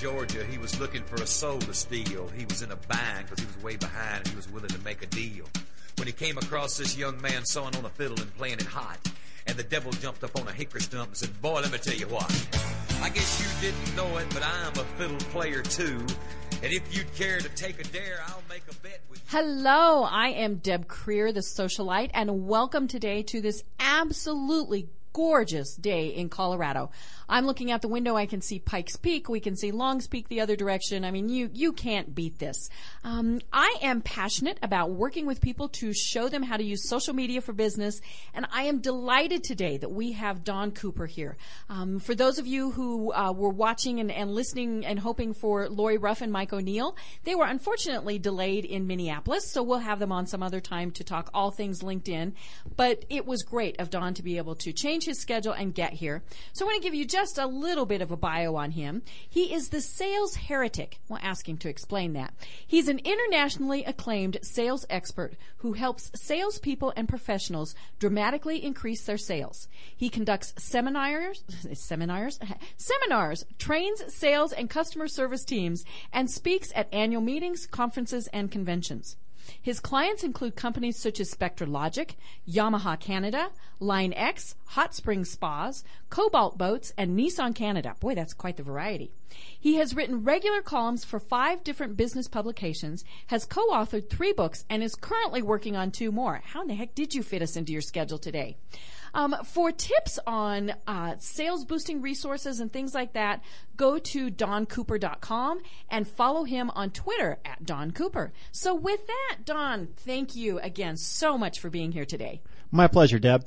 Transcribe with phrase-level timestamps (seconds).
[0.00, 0.42] Georgia.
[0.50, 2.26] He was looking for a soul to steal.
[2.28, 4.78] He was in a bind because he was way behind and he was willing to
[4.78, 5.44] make a deal.
[5.98, 8.98] When he came across this young man sawing on a fiddle and playing it hot,
[9.46, 11.94] and the devil jumped up on a hickory stump and said, Boy, let me tell
[11.94, 12.30] you what.
[13.02, 15.98] I guess you didn't know it, but I'm a fiddle player too.
[16.62, 19.38] And if you'd care to take a dare, I'll make a bet with you.
[19.38, 26.08] Hello, I am Deb Creer, the socialite, and welcome today to this absolutely gorgeous day
[26.08, 26.90] in Colorado.
[27.30, 28.16] I'm looking out the window.
[28.16, 29.28] I can see Pikes Peak.
[29.28, 31.04] We can see Longs Peak the other direction.
[31.04, 32.68] I mean, you, you can't beat this.
[33.04, 37.14] Um, I am passionate about working with people to show them how to use social
[37.14, 38.00] media for business.
[38.34, 41.36] And I am delighted today that we have Don Cooper here.
[41.68, 45.68] Um, for those of you who uh, were watching and, and listening and hoping for
[45.68, 49.48] Lori Ruff and Mike O'Neill, they were unfortunately delayed in Minneapolis.
[49.52, 52.32] So we'll have them on some other time to talk all things LinkedIn.
[52.76, 55.92] But it was great of Don to be able to change his schedule and get
[55.92, 56.24] here.
[56.54, 58.70] So I want to give you just just a little bit of a bio on
[58.70, 59.02] him.
[59.28, 61.00] He is the sales heretic.
[61.06, 62.32] We'll ask him to explain that.
[62.66, 69.68] He's an internationally acclaimed sales expert who helps salespeople and professionals dramatically increase their sales.
[69.94, 72.40] He conducts seminars, seminars,
[72.78, 79.16] seminars, trains sales and customer service teams, and speaks at annual meetings, conferences, and conventions.
[79.62, 82.16] His clients include companies such as Spectra Logic,
[82.48, 87.94] Yamaha Canada, Line X, Hot Springs Spas, Cobalt Boats, and Nissan Canada.
[88.00, 89.12] Boy, that's quite the variety.
[89.58, 94.82] He has written regular columns for five different business publications, has co-authored three books, and
[94.82, 96.42] is currently working on two more.
[96.44, 98.56] How in the heck did you fit us into your schedule today?
[99.14, 103.42] Um, for tips on uh, sales boosting resources and things like that,
[103.76, 108.32] go to doncooper.com and follow him on Twitter at Don Cooper.
[108.52, 112.40] So with that, Don, thank you again so much for being here today.
[112.70, 113.44] My pleasure, Deb.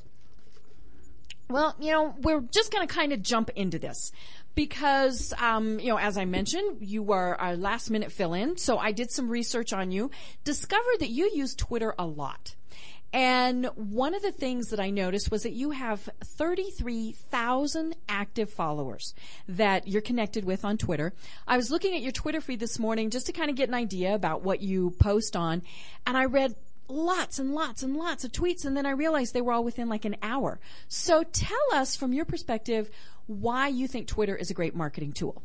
[1.53, 4.12] Well, you know, we're just going to kind of jump into this
[4.56, 8.58] because, um, you know, as I mentioned, you were our last minute fill in.
[8.58, 10.09] So I did some research on you,
[10.44, 12.56] discovered that you use Twitter a lot.
[13.14, 19.14] And one of the things that I noticed was that you have 33,000 active followers
[19.47, 21.14] that you're connected with on Twitter.
[21.47, 23.75] I was looking at your Twitter feed this morning just to kind of get an
[23.75, 25.62] idea about what you post on,
[26.08, 26.56] and I read
[26.88, 29.89] lots and lots and lots of tweets, and then I realized they were all within
[29.89, 30.59] like an hour.
[30.88, 32.89] So tell us from your perspective
[33.27, 35.41] why you think Twitter is a great marketing tool.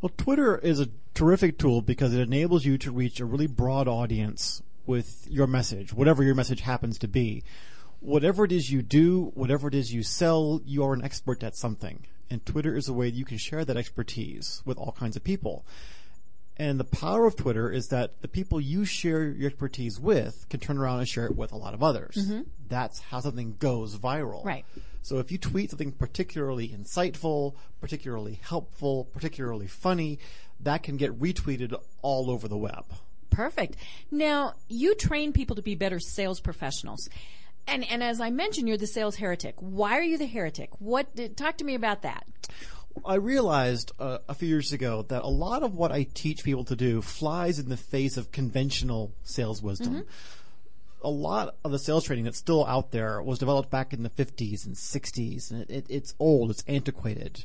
[0.00, 3.86] Well, Twitter is a terrific tool because it enables you to reach a really broad
[3.86, 7.44] audience with your message, whatever your message happens to be.
[8.00, 11.54] Whatever it is you do, whatever it is you sell, you are an expert at
[11.54, 12.06] something.
[12.30, 15.24] And Twitter is a way that you can share that expertise with all kinds of
[15.24, 15.66] people.
[16.60, 20.60] And the power of Twitter is that the people you share your expertise with can
[20.60, 22.16] turn around and share it with a lot of others.
[22.16, 22.42] Mm-hmm.
[22.68, 24.44] That's how something goes viral.
[24.44, 24.66] Right.
[25.00, 30.18] So if you tweet something particularly insightful, particularly helpful, particularly funny,
[30.60, 32.84] that can get retweeted all over the web.
[33.30, 33.76] Perfect.
[34.10, 37.08] Now, you train people to be better sales professionals.
[37.66, 39.54] And, and as I mentioned, you're the sales heretic.
[39.60, 40.70] Why are you the heretic?
[40.78, 42.26] What, talk to me about that.
[43.04, 46.64] I realized uh, a few years ago that a lot of what I teach people
[46.64, 49.94] to do flies in the face of conventional sales wisdom.
[49.94, 50.00] Mm-hmm.
[51.02, 54.10] A lot of the sales training that's still out there was developed back in the
[54.10, 57.44] 50s and 60s, and it, it, it's old, it's antiquated.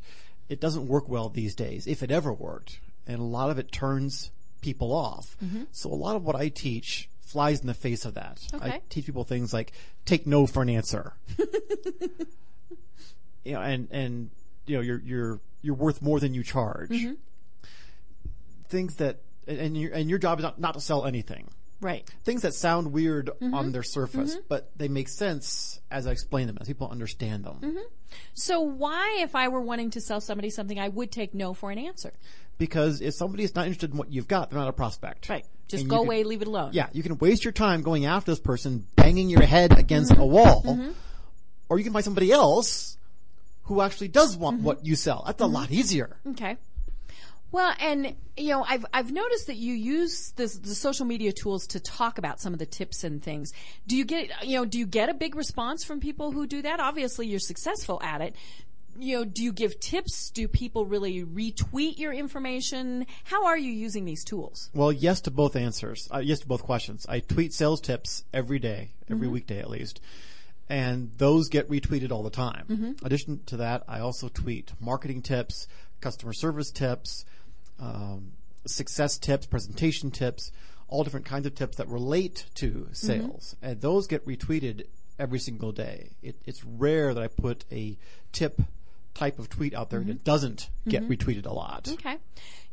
[0.50, 2.80] It doesn't work well these days, if it ever worked.
[3.08, 5.38] And a lot of it turns people off.
[5.44, 5.64] Mm-hmm.
[5.72, 8.42] So a lot of what I teach flies in the face of that.
[8.54, 8.66] Okay.
[8.66, 9.72] I teach people things like
[10.06, 11.14] take no for an answer.
[13.44, 14.30] you know, and and
[14.68, 16.90] you know you're you're you're worth more than you charge.
[16.90, 17.14] Mm-hmm.
[18.70, 21.50] Things that and your and your job is not, not to sell anything.
[21.82, 22.10] Right.
[22.24, 23.54] Things that sound weird mm-hmm.
[23.54, 24.46] on their surface, mm-hmm.
[24.48, 27.60] but they make sense as I explain them, as people understand them.
[27.62, 27.84] Mm-hmm.
[28.34, 31.72] So why, if I were wanting to sell somebody something, I would take no for
[31.72, 32.14] an answer?
[32.58, 35.30] because if somebody is not interested in what you've got, they're not a prospect.
[35.30, 35.46] Right.
[35.68, 36.72] Just go can, away, leave it alone.
[36.74, 40.22] Yeah, you can waste your time going after this person, banging your head against mm-hmm.
[40.22, 40.92] a wall, mm-hmm.
[41.70, 42.98] or you can find somebody else
[43.66, 44.66] who actually does want mm-hmm.
[44.66, 45.24] what you sell.
[45.26, 46.18] That's a lot easier.
[46.28, 46.58] Okay.
[47.52, 51.68] Well, and you know, I've I've noticed that you use this, the social media tools
[51.68, 53.54] to talk about some of the tips and things.
[53.88, 56.62] Do you get you know, do you get a big response from people who do
[56.64, 56.80] that?
[56.80, 58.36] Obviously, you're successful at it
[58.98, 60.30] you know, do you give tips?
[60.32, 63.06] Do people really retweet your information?
[63.26, 64.70] How are you using these tools?
[64.74, 66.08] Well, yes to both answers.
[66.14, 67.06] Uh, yes to both questions.
[67.08, 69.34] I tweet sales tips every day, every mm-hmm.
[69.34, 70.02] weekday at least.
[70.68, 72.66] And those get retweeted all the time.
[72.70, 72.86] Mm-hmm.
[72.86, 75.68] In addition to that, I also tweet marketing tips,
[76.02, 77.24] customer service tips,
[77.80, 78.32] um,
[78.66, 80.52] success tips, presentation tips,
[80.88, 82.94] all different kinds of tips that relate to mm-hmm.
[82.94, 83.56] sales.
[83.58, 83.66] Mm-hmm.
[83.66, 84.88] And those get retweeted
[85.20, 86.10] every single day.
[86.24, 87.98] It, it's rare that I put a
[88.32, 88.62] tip
[89.14, 91.88] type of tweet out there that doesn't get retweeted a lot.
[91.90, 92.18] Okay.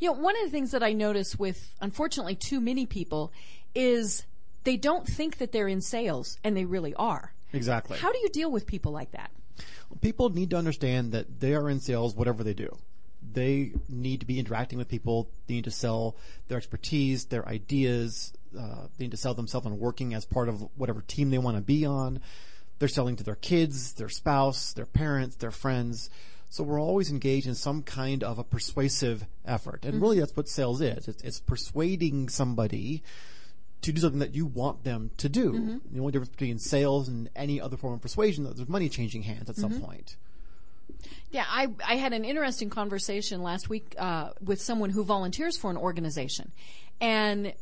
[0.01, 3.33] You know, one of the things that I notice with, unfortunately, too many people
[3.77, 4.25] is
[4.65, 7.33] they don't think that they're in sales and they really are.
[7.53, 7.99] Exactly.
[7.99, 9.31] How do you deal with people like that?
[10.01, 12.77] people need to understand that they are in sales whatever they do.
[13.33, 15.31] They need to be interacting with people.
[15.47, 16.17] They need to sell
[16.49, 18.33] their expertise, their ideas.
[18.59, 21.57] Uh, they need to sell themselves and working as part of whatever team they want
[21.57, 22.21] to be on.
[22.79, 26.11] They're selling to their kids, their spouse, their parents, their friends.
[26.49, 29.85] So we're always engaged in some kind of a persuasive effort.
[29.85, 31.09] And really that's what sales is.
[31.09, 33.03] It's, it's persuading somebody
[33.83, 35.81] to do something that you want them to do.
[35.91, 39.23] The only difference between sales and any other form of persuasion is there's money changing
[39.23, 40.17] hands at some point.
[41.31, 45.71] Yeah, I, I had an interesting conversation last week uh, with someone who volunteers for
[45.71, 46.53] an organization.
[47.01, 47.55] And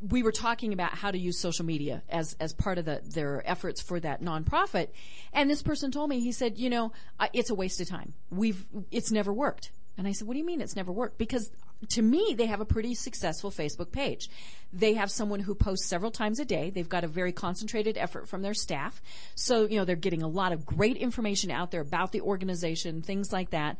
[0.00, 3.42] we were talking about how to use social media as, as part of the, their
[3.44, 4.88] efforts for that nonprofit.
[5.32, 8.14] And this person told me, he said, you know, uh, it's a waste of time.
[8.30, 9.72] We've, it's never worked.
[9.98, 11.18] And I said, what do you mean it's never worked?
[11.18, 11.50] Because
[11.90, 14.28] to me, they have a pretty successful Facebook page.
[14.72, 16.70] They have someone who posts several times a day.
[16.70, 19.00] They've got a very concentrated effort from their staff.
[19.34, 23.02] So, you know, they're getting a lot of great information out there about the organization,
[23.02, 23.76] things like that.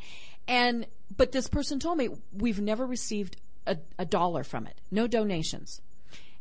[0.47, 4.81] And, but this person told me, we've never received a, a dollar from it.
[4.91, 5.81] No donations.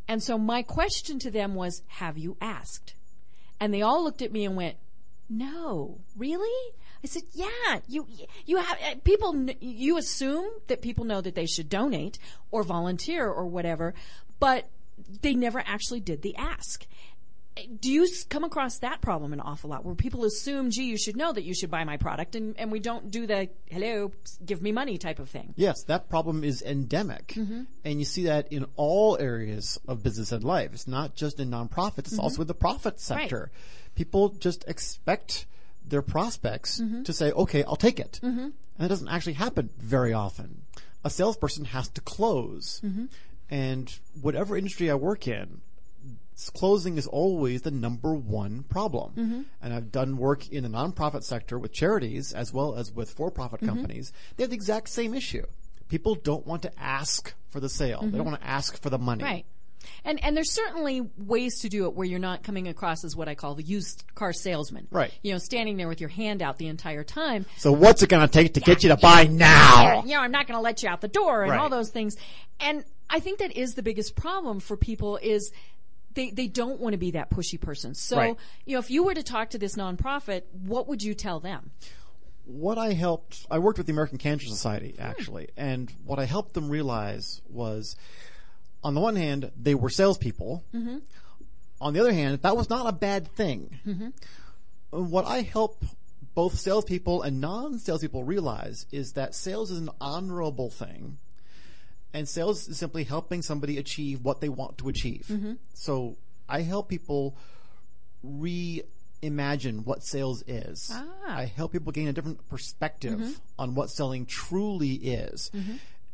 [0.08, 2.94] And so my question to them was, have you asked?
[3.60, 4.76] And they all looked at me and went,
[5.30, 6.74] no, really?
[7.06, 8.08] I said, yeah, you,
[8.48, 12.18] you have, uh, people, you assume that people know that they should donate
[12.50, 13.94] or volunteer or whatever,
[14.40, 14.68] but
[15.22, 16.88] they never actually did the ask.
[17.58, 20.98] Eh, do you come across that problem an awful lot where people assume, gee, you
[20.98, 24.12] should know that you should buy my product and, and we don't do the, hello,
[24.44, 25.54] give me money type of thing?
[25.56, 27.28] Yes, that problem is endemic.
[27.36, 27.66] Mm-hmm.
[27.84, 30.72] And you see that in all areas of business and life.
[30.74, 32.22] It's not just in nonprofits, it's mm-hmm.
[32.22, 33.52] also in the profit sector.
[33.94, 35.46] People just expect
[35.88, 37.04] their prospects mm-hmm.
[37.04, 38.20] to say, okay, I'll take it.
[38.24, 38.40] Mm-hmm.
[38.40, 40.64] And that doesn't actually happen very often.
[41.04, 42.82] A salesperson has to close.
[42.84, 43.06] Mm-hmm.
[43.50, 45.62] And whatever industry I work in,
[46.54, 49.46] closing is always the number one problem.
[49.62, 53.62] And I've done work in the nonprofit sector with charities as well as with for-profit
[53.62, 54.12] companies.
[54.36, 55.46] They have the exact same issue.
[55.88, 58.02] People don't want to ask for the sale.
[58.02, 59.24] They don't want to ask for the money.
[59.24, 59.46] Right.
[60.06, 63.28] And and there's certainly ways to do it where you're not coming across as what
[63.28, 64.88] I call the used car salesman.
[64.92, 65.12] Right.
[65.24, 67.46] You know, standing there with your hand out the entire time.
[67.58, 70.04] So what's it going to take to get you to buy now?
[70.06, 71.60] You know, I'm not going to let you out the door and Right.
[71.60, 72.16] all those things.
[72.60, 75.52] And I think that is the biggest problem for people is
[76.14, 77.94] they, they don't want to be that pushy person.
[77.96, 78.38] So, Right.
[78.66, 81.72] you know, if you were to talk to this nonprofit, what would you tell them?
[82.48, 86.54] what I helped, I worked with the American Cancer Society actually, and what I helped
[86.54, 87.96] them realize was,
[88.86, 90.64] on the one hand, they were salespeople.
[90.74, 91.00] Mm-hmm.
[91.82, 93.80] On the other hand, that was not a bad thing.
[93.84, 94.14] And
[94.92, 95.84] What I help
[96.36, 101.18] both salespeople and non-salespeople realize is that sales is an honorable thing,
[102.14, 105.26] and sales is simply helping somebody achieve what they want to achieve.
[105.32, 105.54] Mm-hmm.
[105.74, 106.18] So
[106.48, 107.36] I help people
[108.24, 110.92] reimagine what sales is.
[110.94, 111.08] Ah.
[111.26, 115.50] I help people gain a different perspective on what selling truly is.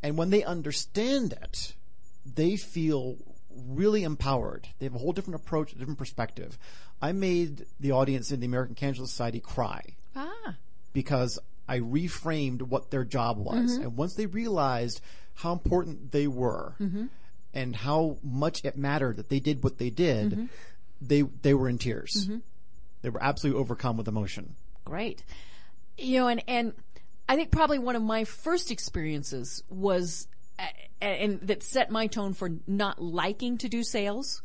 [0.02, 1.76] And when they understand it,
[2.26, 3.18] they feel
[3.68, 4.68] really empowered.
[4.80, 6.58] They have a whole different approach, a different perspective.
[7.02, 10.56] I made the audience in the American Cancer Society cry Ah.
[10.94, 13.74] because I reframed what their job was.
[13.74, 13.82] Mm-hmm.
[13.84, 15.02] And once they realized
[15.36, 17.06] how important they were Mm-hmm.
[17.54, 20.46] and how much it mattered that they did what they did, Mm-hmm.
[21.02, 22.30] they they were in tears.
[23.02, 24.56] They were absolutely overcome with emotion.
[24.86, 25.24] Great.
[25.98, 26.74] You know, and, and
[27.28, 30.28] I think probably one of my first experiences was,
[31.02, 34.42] and that set my tone for not liking to do sales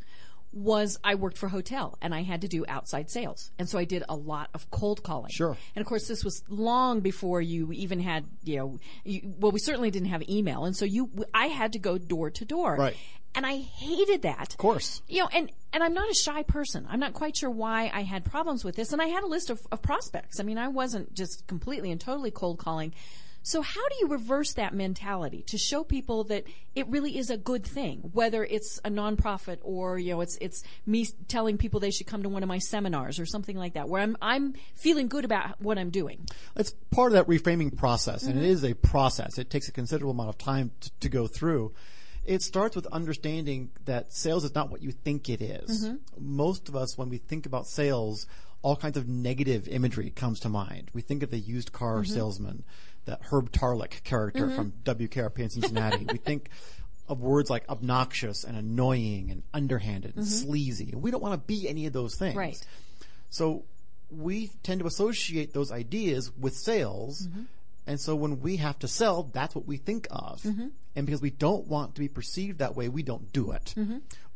[0.52, 3.50] was I worked for a hotel and I had to do outside sales.
[3.58, 5.30] And so I did a lot of cold calling.
[5.30, 5.56] Sure.
[5.74, 9.58] And of course, this was long before you even had, you know, you, well, we
[9.58, 10.64] certainly didn't have email.
[10.64, 12.76] And so you, I had to go door to door.
[12.76, 12.96] Right.
[13.34, 14.52] And I hated that.
[14.52, 15.02] Of course.
[15.08, 16.86] You know, and, and I'm not a shy person.
[16.88, 18.94] I'm not quite sure why I had problems with this.
[18.94, 20.40] And I had a list of, of prospects.
[20.40, 22.94] I mean, I wasn't just completely and totally cold calling.
[23.46, 26.42] So how do you reverse that mentality to show people that
[26.74, 30.64] it really is a good thing, whether it's a nonprofit or, you know, it's, it's
[30.84, 33.88] me telling people they should come to one of my seminars or something like that,
[33.88, 36.26] where I'm, I'm feeling good about what I'm doing.
[36.56, 38.50] It's part of that reframing process, and it Mm-hmm.
[38.50, 39.38] is a process.
[39.38, 41.72] It takes a considerable amount of time t- to go through.
[42.24, 45.86] It starts with understanding that sales is not what you think it is.
[45.86, 45.96] Mm-hmm.
[46.18, 48.26] Most of us, when we think about sales,
[48.62, 50.90] all kinds of negative imagery comes to mind.
[50.92, 52.12] We think of the used car Mm-hmm.
[52.12, 52.64] salesman,
[53.06, 54.56] that Herb Tarlek character mm-hmm.
[54.56, 56.06] from WKRP in Cincinnati.
[56.10, 56.50] we think
[57.08, 60.46] of words like obnoxious and annoying and underhanded and mm-hmm.
[60.46, 60.92] sleazy.
[60.94, 62.32] We don't want to be any of those things.
[62.32, 62.38] Mm-hmm.
[62.38, 62.66] Right.
[63.30, 63.64] So
[64.10, 67.26] we tend to associate those ideas with sales.
[67.26, 67.42] Mm-hmm.
[67.86, 70.44] And so when we have to sell, that's what we think of.
[70.96, 73.74] And because we don't want to be perceived that way, we don't do it.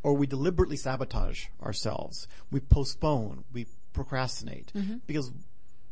[0.05, 2.29] Or we deliberately sabotage ourselves.
[2.53, 4.73] We postpone, we procrastinate
[5.07, 5.33] because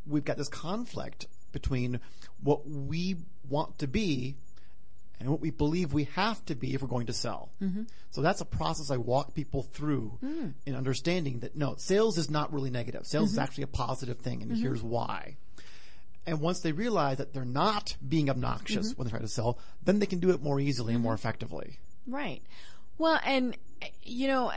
[0.06, 1.99] we've got this conflict between
[2.42, 3.16] what we
[3.49, 4.37] want to be
[5.21, 7.50] and what we believe we have to be if we're going to sell.
[7.62, 7.83] Mm-hmm.
[8.11, 10.54] So that's a process I walk people through mm.
[10.64, 13.07] in understanding that no, sales is not really negative.
[13.07, 13.42] Sales is mm-hmm.
[13.42, 14.62] actually a positive thing, and mm-hmm.
[14.62, 15.37] here's why.
[16.26, 19.99] And once they realize that they're not being obnoxious when they try to sell, then
[19.99, 21.78] they can do it more easily and more effectively.
[22.07, 22.42] Right.
[22.99, 23.57] Well, and
[24.02, 24.52] you know,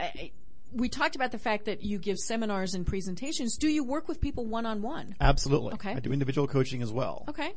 [0.72, 3.56] we talked about the fact that you give seminars and presentations.
[3.56, 5.16] Do you work with people one on one?
[5.20, 5.74] Absolutely.
[5.74, 5.92] Okay.
[5.92, 7.24] I do individual coaching as well.
[7.28, 7.54] Okay.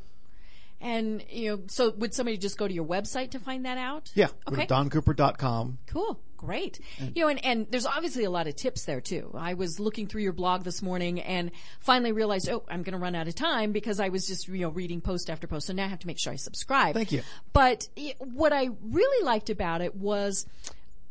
[0.80, 4.10] And you know, so would somebody just go to your website to find that out?
[4.14, 4.28] Yeah.
[4.48, 4.66] Okay.
[4.66, 5.78] doncooper.com.
[5.86, 6.20] Cool.
[6.36, 6.80] Great.
[7.14, 9.30] you know, and, and there's obviously a lot of tips there too.
[9.34, 12.98] I was looking through your blog this morning and finally realized, oh, I'm going to
[12.98, 15.66] run out of time because I was just, you know, reading post after post.
[15.66, 16.94] So now I have to make sure I subscribe.
[16.94, 17.22] Thank you.
[17.54, 20.46] But y- what I really liked about it was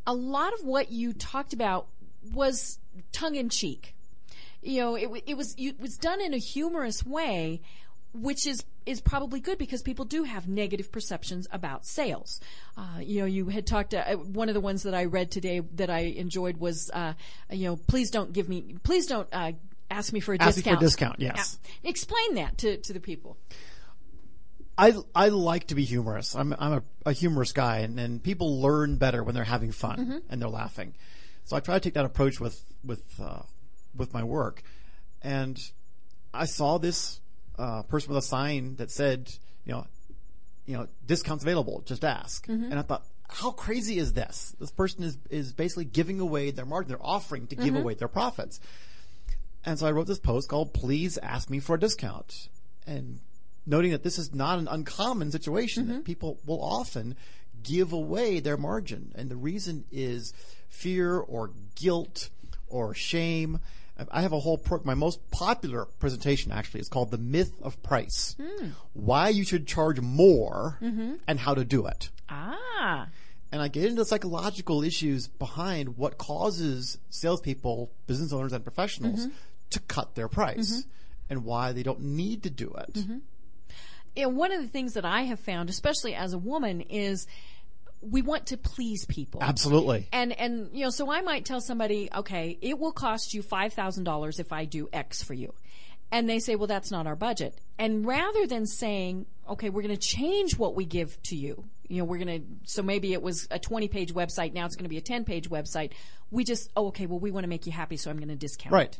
[0.06, 1.88] a lot of what you talked about
[2.32, 2.78] was
[3.12, 3.96] tongue in cheek.
[4.62, 7.62] You know, it, it was, it was done in a humorous way,
[8.16, 12.40] which is is probably good because people do have negative perceptions about sales.
[12.78, 13.94] Uh, you know, you had talked.
[13.94, 17.14] Uh, one of the ones that I read today that I enjoyed was, uh,
[17.52, 19.54] you know, please don't give me, please don't uh,
[19.90, 21.18] ask me for a Ask me for a discount.
[21.18, 21.58] discount, yes.
[21.84, 21.90] Yeah.
[21.90, 23.38] Explain that to to the people.
[24.78, 26.36] I, I like to be humorous.
[26.36, 30.22] I'm, I'm a, a humorous guy and, and people learn better when they're having fun
[30.30, 30.96] and they're laughing.
[31.46, 33.44] So I try to take that approach with, with, uh,
[33.96, 34.64] with my work.
[35.22, 35.58] And
[36.34, 37.22] I saw this,
[37.58, 39.32] uh, person with a sign that said,
[39.66, 39.88] you know,
[40.66, 42.48] you know, discounts available, just ask.
[42.48, 42.72] Mm-hmm.
[42.72, 44.56] And I thought, how crazy is this?
[44.60, 46.90] This person is, is basically giving away their margin.
[46.90, 47.78] They're offering to give mm-hmm.
[47.78, 48.60] away their profits.
[49.66, 52.50] And so I wrote this post called Please Ask Me for a Discount.
[52.86, 53.20] And
[53.66, 56.04] noting that this is not an uncommon situation, that mm-hmm.
[56.04, 57.16] people will often
[57.64, 59.12] give away their margin.
[59.16, 60.34] And the reason is
[60.70, 62.30] fear or guilt
[62.68, 63.60] or shame.
[64.12, 67.82] I have a whole, pro- my most popular presentation actually is called The Myth of
[67.82, 68.36] Price.
[68.42, 68.70] Hmm.
[68.94, 71.14] Why you should charge more mm-hmm.
[71.28, 72.10] and how to do it.
[72.30, 73.08] Ah,
[73.52, 79.28] and I get into the psychological issues behind what causes salespeople, business owners, and professionals
[79.28, 79.36] mm-hmm.
[79.70, 80.90] to cut their price mm-hmm.
[81.30, 82.98] and why they don't need to do it.
[84.16, 87.28] you know, one of the things that I have found, especially as a woman, is
[88.02, 89.42] we want to please people.
[89.42, 90.08] Absolutely.
[90.12, 93.74] And and you know, so I might tell somebody, okay, it will cost you five
[93.74, 95.54] thousand dollars if I do X for you,
[96.12, 97.58] and they say, well, that's not our budget.
[97.80, 101.98] And rather than saying, okay, we're going to change what we give to you, you
[101.98, 104.90] know, we're going to, so maybe it was a twenty-page website, now it's going to
[104.90, 105.92] be a ten-page website.
[106.32, 108.36] We just, oh, okay, well, we want to make you happy, so I'm going to
[108.36, 108.98] discount Right.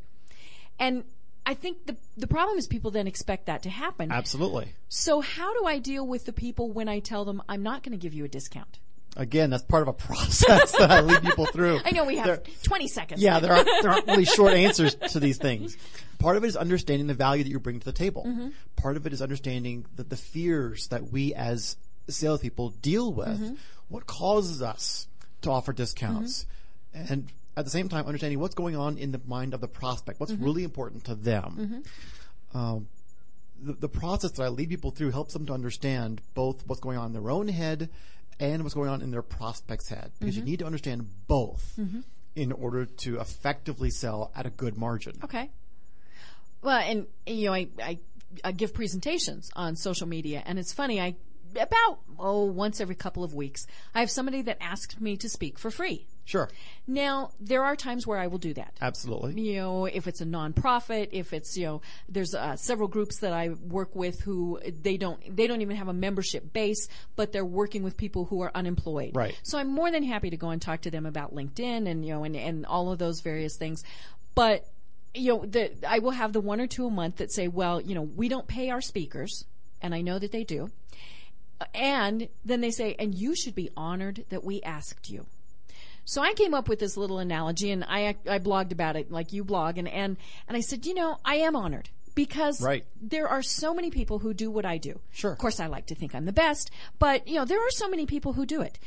[0.80, 1.04] And
[1.46, 4.12] I think the the problem is people then expect that to happen.
[4.12, 4.74] Absolutely.
[4.90, 7.92] So how do I deal with the people when I tell them I'm not going
[7.92, 8.80] to give you a discount?
[9.18, 11.80] Again, that's part of a process that I lead people through.
[11.86, 13.22] I know we have There- 20 seconds.
[13.22, 15.78] Yeah, there aren't, there aren't really short answers to these things.
[16.20, 18.26] Part of it is understanding the value that you bring to the table.
[18.28, 18.50] Mm-hmm.
[18.76, 21.78] Part of it is understanding that the fears that we as
[22.10, 23.54] salespeople deal with, mm-hmm.
[23.88, 25.08] what causes us
[25.42, 26.46] to offer discounts,
[26.96, 27.14] mm-hmm.
[27.14, 30.20] and at the same time understanding what's going on in the mind of the prospect,
[30.20, 31.84] what's really important to them.
[32.54, 32.88] Um,
[33.62, 36.98] the, the process that I lead people through helps them to understand both what's going
[36.98, 37.90] on in their own head
[38.40, 40.52] and what's going on in their prospect's head because you mm-hmm.
[40.52, 42.02] need to understand both mm-hmm.
[42.36, 45.14] in order to effectively sell at a good margin.
[45.24, 45.50] Okay.
[46.62, 48.00] Well, and you know, I, I
[48.44, 51.00] I give presentations on social media, and it's funny.
[51.00, 51.16] I
[51.60, 55.60] about oh once every couple of weeks, I have somebody that asks me to speak
[55.60, 56.08] for free.
[56.26, 56.50] Sure,
[56.88, 58.74] Now there are times where I will do that.
[58.82, 59.40] absolutely.
[59.40, 63.32] you know, if it's a nonprofit, if it's you know, there's uh, several groups that
[63.32, 67.46] I work with who they don't they don't even have a membership base, but they're
[67.46, 69.16] working with people who are unemployed.
[69.16, 69.40] Right.
[69.44, 72.14] So I'm more than happy to go and talk to them about LinkedIn and you
[72.14, 73.84] know and and all of those various things,
[74.34, 74.66] but
[75.14, 77.80] you know, the, I will have the one or two a month that say, well,
[77.80, 79.46] you know, we don't pay our speakers,
[79.82, 80.70] and I know that they do.
[81.74, 85.26] And then they say, and you should be honored that we asked you.
[86.06, 89.34] So I came up with this little analogy, and I I blogged about it, like
[89.34, 92.86] you blog, and and and I said, you know, I am honored because Right.
[93.02, 95.00] there are so many people who do what I do.
[95.12, 95.32] Sure.
[95.34, 97.90] Of course, I like to think I'm the best, but you know, there are so
[97.90, 98.80] many people who do it,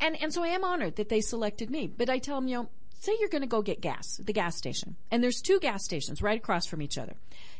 [0.00, 1.86] and and so I am honored that they selected me.
[1.86, 2.68] But I tell them, you know,
[3.00, 6.20] say you're going to go get gas the gas station, and there's two gas stations
[6.22, 7.14] right across from each other.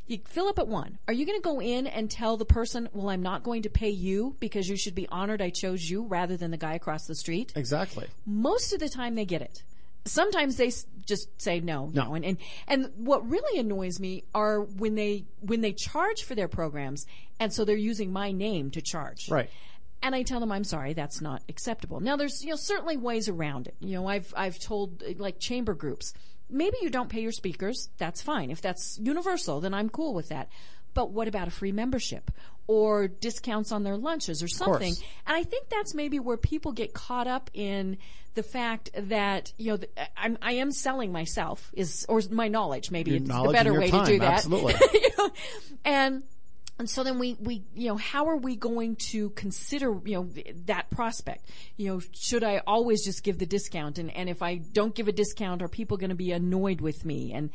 [0.06, 0.98] You fill up at one.
[1.08, 3.70] Are you going to go in and tell the person, well, I'm not going to
[3.70, 7.06] pay you because you should be honored I chose you rather than the guy across
[7.06, 7.52] the street?
[7.56, 8.08] Exactly.
[8.26, 9.62] most of the time they get it.
[10.04, 10.70] sometimes they
[11.06, 12.04] just say no, No.
[12.08, 12.14] no.
[12.14, 16.48] And, and and what really annoys me are when they when they charge for their
[16.48, 17.06] programs,
[17.40, 19.30] and so they're using my name to charge.
[19.30, 19.48] Right.
[20.02, 22.00] And I tell them, I'm sorry, that's not acceptable.
[22.00, 23.76] Now, there's you know certainly ways around it.
[23.80, 26.12] You know, I've I've told like chamber groups,
[26.54, 27.90] maybe you don't pay your speakers.
[27.98, 28.50] That's fine.
[28.50, 30.48] If that's universal, then I'm cool with that.
[30.94, 32.30] But what about a free membership
[32.68, 34.94] or discounts on their lunches or something?
[35.26, 37.98] And I think that's maybe where people get caught up in
[38.34, 39.78] the fact that you know
[40.16, 43.78] I'm, I am selling myself is or my knowledge maybe Your it's knowledge the better
[43.78, 44.32] way time, to do that.
[44.34, 44.74] absolutely.
[44.92, 45.30] You know?
[45.84, 46.22] and
[46.78, 50.28] and so then we, we, you know, how are we going to consider, you know,
[50.66, 51.48] that prospect?
[51.76, 53.98] You know, should I always just give the discount?
[53.98, 57.04] And, and if I don't give a discount, are people going to be annoyed with
[57.04, 57.32] me?
[57.32, 57.50] And,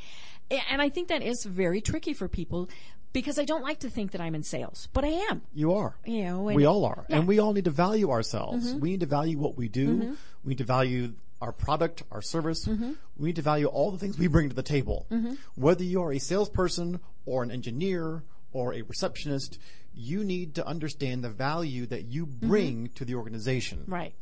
[0.50, 2.70] and I think that is very tricky for people
[3.12, 5.42] because I don't like to think that I'm in sales, but I am.
[5.54, 5.96] You are.
[6.06, 7.06] You know, we all are.
[7.10, 7.18] Yeah.
[7.18, 8.70] And we all need to value ourselves.
[8.70, 8.80] Mm-hmm.
[8.80, 10.16] We need to value what we do.
[10.46, 12.66] We need to value our product, our service.
[12.66, 12.94] Mm-hmm.
[13.18, 15.08] We need to value all the things we bring to the table.
[15.56, 19.60] Whether you are a salesperson or an engineer or a receptionist,
[19.94, 23.80] you need to understand the value that you bring to the organization.
[23.80, 23.94] Mm-hmm.
[23.94, 24.14] Right.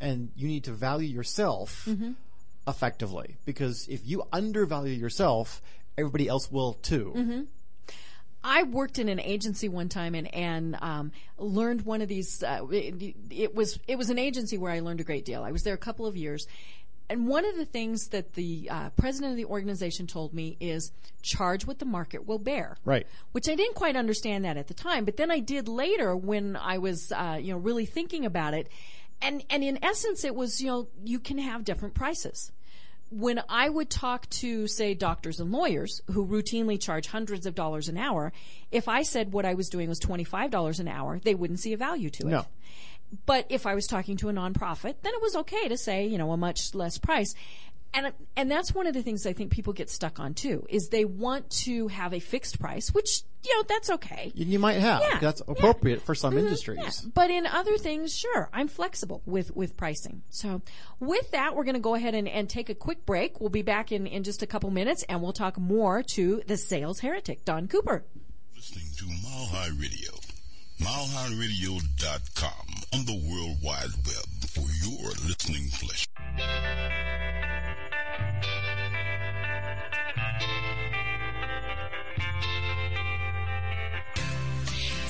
[0.00, 2.12] And you need to value yourself Mm-hmm.
[2.68, 3.36] effectively.
[3.44, 5.62] Because if you undervalue yourself,
[5.96, 7.12] everybody else will too.
[7.16, 7.42] Mm-hmm.
[8.46, 12.42] I worked in an agency one time and and um, learned one of these.
[12.42, 15.42] Uh, it, it was it was an agency where I learned a great deal.
[15.42, 16.46] I was there a couple of years,
[17.08, 20.92] and one of the things that the uh, president of the organization told me is
[21.22, 22.76] charge what the market will bear.
[22.84, 23.06] Right.
[23.32, 26.56] Which I didn't quite understand that at the time, but then I did later when
[26.56, 28.68] I was uh, you know really thinking about it,
[29.20, 32.52] and and in essence it was you know you can have different prices
[33.10, 37.88] when I would talk to, say, doctors and lawyers who routinely charge hundreds of dollars
[37.88, 38.32] an hour,
[38.72, 41.76] if I said what I was doing was $25 an hour, they wouldn't see a
[41.76, 42.30] value to it.
[42.30, 42.46] No.
[43.26, 46.18] But if I was talking to a nonprofit, then it was okay to say, you
[46.18, 47.34] know, a much less price.
[47.96, 50.88] And, and that's one of the things I think people get stuck on too, is
[50.88, 54.32] they want to have a fixed price, which, you know, that's okay.
[54.34, 55.00] You might have.
[55.00, 55.52] Yeah, That's yeah.
[55.52, 56.80] appropriate for some Mhm, industries.
[56.82, 57.10] yeah.
[57.14, 60.22] But in other things, sure, I'm flexible with, with pricing.
[60.30, 60.60] So
[60.98, 63.40] with that, we're going to go ahead and, and take a quick break.
[63.40, 66.56] We'll be back in, in just a couple minutes and we'll talk more to the
[66.56, 68.04] sales heretic, Don Cooper.
[68.56, 70.10] listening to Mile High Radio.
[70.80, 76.10] MileHighRadio.com on the World Wide Web for your listening pleasure.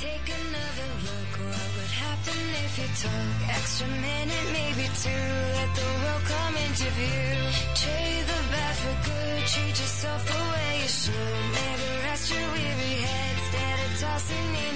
[0.01, 1.33] Take another look.
[1.49, 5.27] What would happen if you took extra minute, maybe two?
[5.57, 7.35] Let the world come into view.
[7.81, 9.41] Trade the bad for good.
[9.49, 11.45] Treat yourself the way you should.
[11.57, 14.75] Maybe rest your weary head instead of tossing in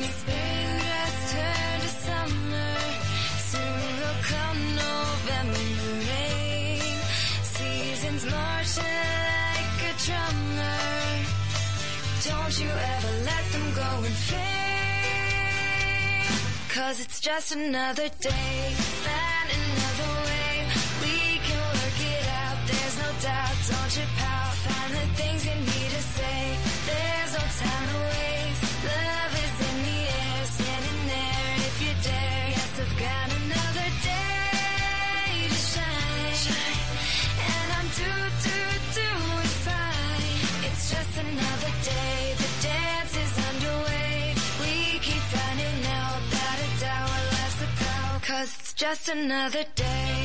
[4.33, 5.67] come November
[6.09, 6.97] rain.
[7.55, 10.81] Seasons like a drummer.
[12.29, 14.49] Don't you ever let them go and fade.
[16.77, 18.75] Cause it's just another day.
[19.05, 20.47] Find another way.
[48.79, 50.25] Just another day.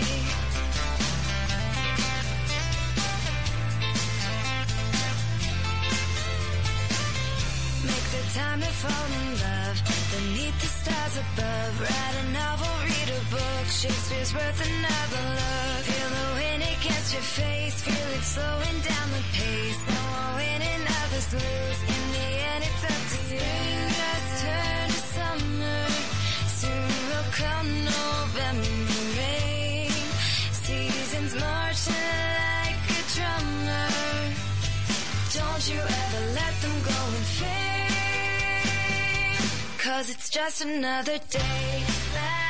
[7.82, 9.78] Make the time to fall in love
[10.14, 11.82] beneath the stars above.
[11.82, 13.66] Write a novel, read a book.
[13.70, 15.82] Shakespeare's worth another look.
[15.90, 17.82] Feel the wind against your face.
[17.82, 19.82] Feel it slowing down the pace.
[19.90, 21.80] No more winning, others lose.
[21.90, 23.50] In the end, it's up to you.
[23.98, 24.73] Just turn
[39.84, 42.43] Cause it's just another day.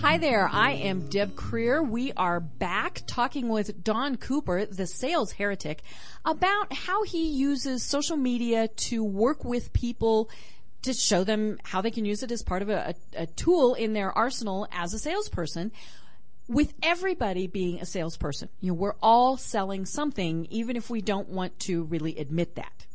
[0.01, 1.86] Hi there, I am Deb Creer.
[1.86, 5.81] We are back talking with Don Cooper, the sales heretic,
[6.23, 10.29] about how he uses social media to work with people
[10.83, 13.93] to show them how they can use it as part of a, a, tool in
[13.93, 15.71] their arsenal as a salesperson.
[16.47, 21.27] With everybody being a salesperson, you know, we're all selling something, even if we don't
[21.27, 22.86] want to really admit that.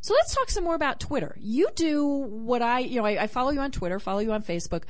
[0.00, 1.34] So let's talk some more about Twitter.
[1.40, 4.42] You do what I, you know, I, I follow you on Twitter, follow you on
[4.42, 4.84] Facebook.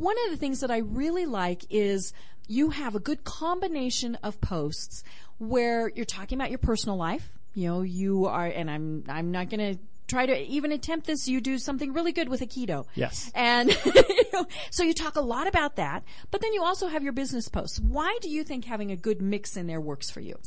[0.00, 2.14] One of the things that I really like is
[2.48, 5.04] you have a good combination of posts
[5.36, 7.30] where you're talking about your personal life.
[7.52, 11.28] You know, you are, and I'm, I'm not going to try to even attempt this.
[11.28, 12.86] You do something really good with Aikido.
[12.94, 13.30] Yes.
[13.34, 17.02] And you know, so you talk a lot about that, but then you also have
[17.02, 17.78] your business posts.
[17.78, 20.38] Why do you think having a good mix in there works for you?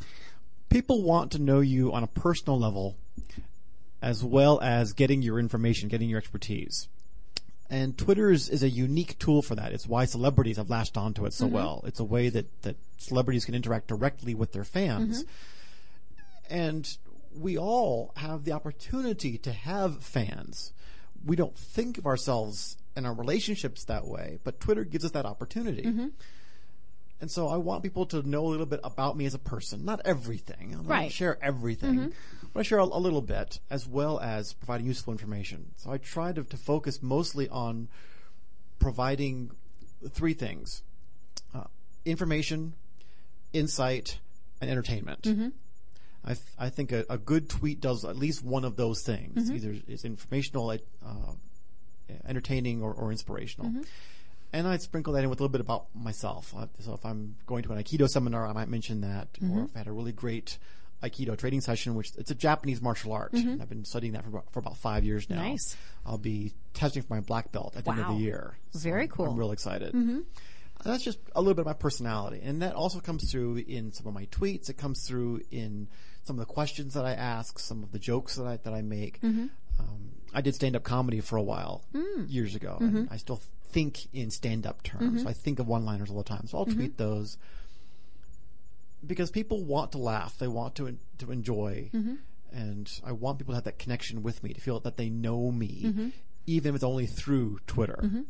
[0.70, 2.98] People want to know you on a personal level
[4.02, 6.90] as well as getting your information, getting your expertise.
[7.70, 9.72] And Twitter is, is a unique tool for that.
[9.72, 11.56] It's why celebrities have latched onto it so mm-hmm.
[11.56, 11.84] well.
[11.86, 15.24] It's a way that, that celebrities can interact directly with their fans.
[15.24, 16.54] Mm-hmm.
[16.56, 16.98] And
[17.36, 20.74] we all have the opportunity to have fans.
[21.26, 25.26] We don't think of ourselves and our relationships that way, but Twitter gives us that
[25.26, 25.84] opportunity.
[25.84, 26.08] Mm-hmm.
[27.22, 29.86] And so I want people to know a little bit about me as a person.
[29.86, 30.74] Not everything.
[30.74, 31.12] I don't Right.
[31.12, 32.14] share everything.
[32.54, 35.72] But I share a, a little bit as well as providing useful information.
[35.78, 37.88] So I try to, to focus mostly on
[38.80, 39.52] providing
[40.12, 40.84] three things.
[41.54, 41.64] Uh,
[42.06, 42.74] information,
[43.54, 44.20] insight,
[44.62, 45.26] and entertainment.
[46.26, 49.50] I, th- I think a, a good tweet does at least one of those things.
[49.52, 50.70] Either it's informational,
[51.06, 51.34] uh,
[52.28, 53.72] entertaining, or, or inspirational.
[54.54, 56.54] And I'd sprinkle that in with a little bit about myself.
[56.56, 59.28] Uh, so if I'm going to an Aikido seminar, I might mention that.
[59.42, 60.60] Or if I had a really great
[61.04, 63.34] Aikido training session, which it's a Japanese martial art.
[63.34, 63.50] Mm-hmm.
[63.50, 65.42] And I've been studying that for about, for about five years now.
[65.42, 65.76] Nice.
[66.06, 68.58] I'll be testing for my black belt at the end of the year.
[68.74, 69.28] Very cool.
[69.28, 69.94] I'm real excited.
[69.94, 70.20] Mm-hmm.
[70.84, 72.42] That's just a little bit of my personality.
[72.44, 74.70] And that also comes through in some of my tweets.
[74.70, 75.88] It comes through in
[76.24, 78.82] some of the questions that I ask, some of the jokes that I, that I
[78.82, 79.22] make.
[79.22, 79.48] Mm-hmm.
[79.80, 82.30] Um, I did stand up comedy for a while mm.
[82.30, 82.78] years ago.
[82.80, 85.26] And I still think in stand up terms.
[85.26, 86.48] I think of one liners all the time.
[86.48, 87.38] So I'll tweet those
[89.06, 90.38] because people want to laugh.
[90.38, 91.90] They want to, to enjoy.
[91.94, 92.16] Mm-hmm.
[92.52, 95.52] And I want people to have that connection with me, to feel that they know
[95.52, 96.10] me, mm-hmm.
[96.46, 98.00] even if it's only through Twitter.
[98.04, 98.22] Mm-hmm.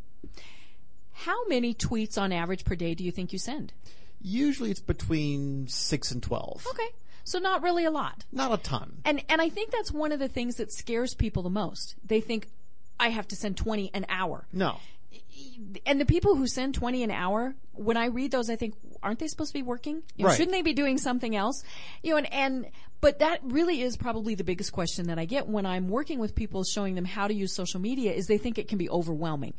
[1.11, 3.73] How many tweets on average per day do you think you send?
[4.21, 6.65] Usually it's between six and twelve.
[6.69, 6.87] Okay.
[7.25, 8.25] So not really a lot.
[8.31, 9.01] Not a ton.
[9.05, 11.95] And and I think that's one of the things that scares people the most.
[12.05, 12.47] They think
[12.99, 14.47] I have to send 20 an hour.
[14.53, 14.77] No.
[15.85, 19.19] And the people who send 20 an hour, when I read those I think aren't
[19.19, 20.03] they supposed to be working?
[20.15, 20.37] You know, Right.
[20.37, 21.63] Shouldn't they be doing something else?
[22.01, 22.65] You know and and
[23.01, 26.35] but that really is probably the biggest question that I get when I'm working with
[26.35, 29.53] people showing them how to use social media is they think it can be overwhelming.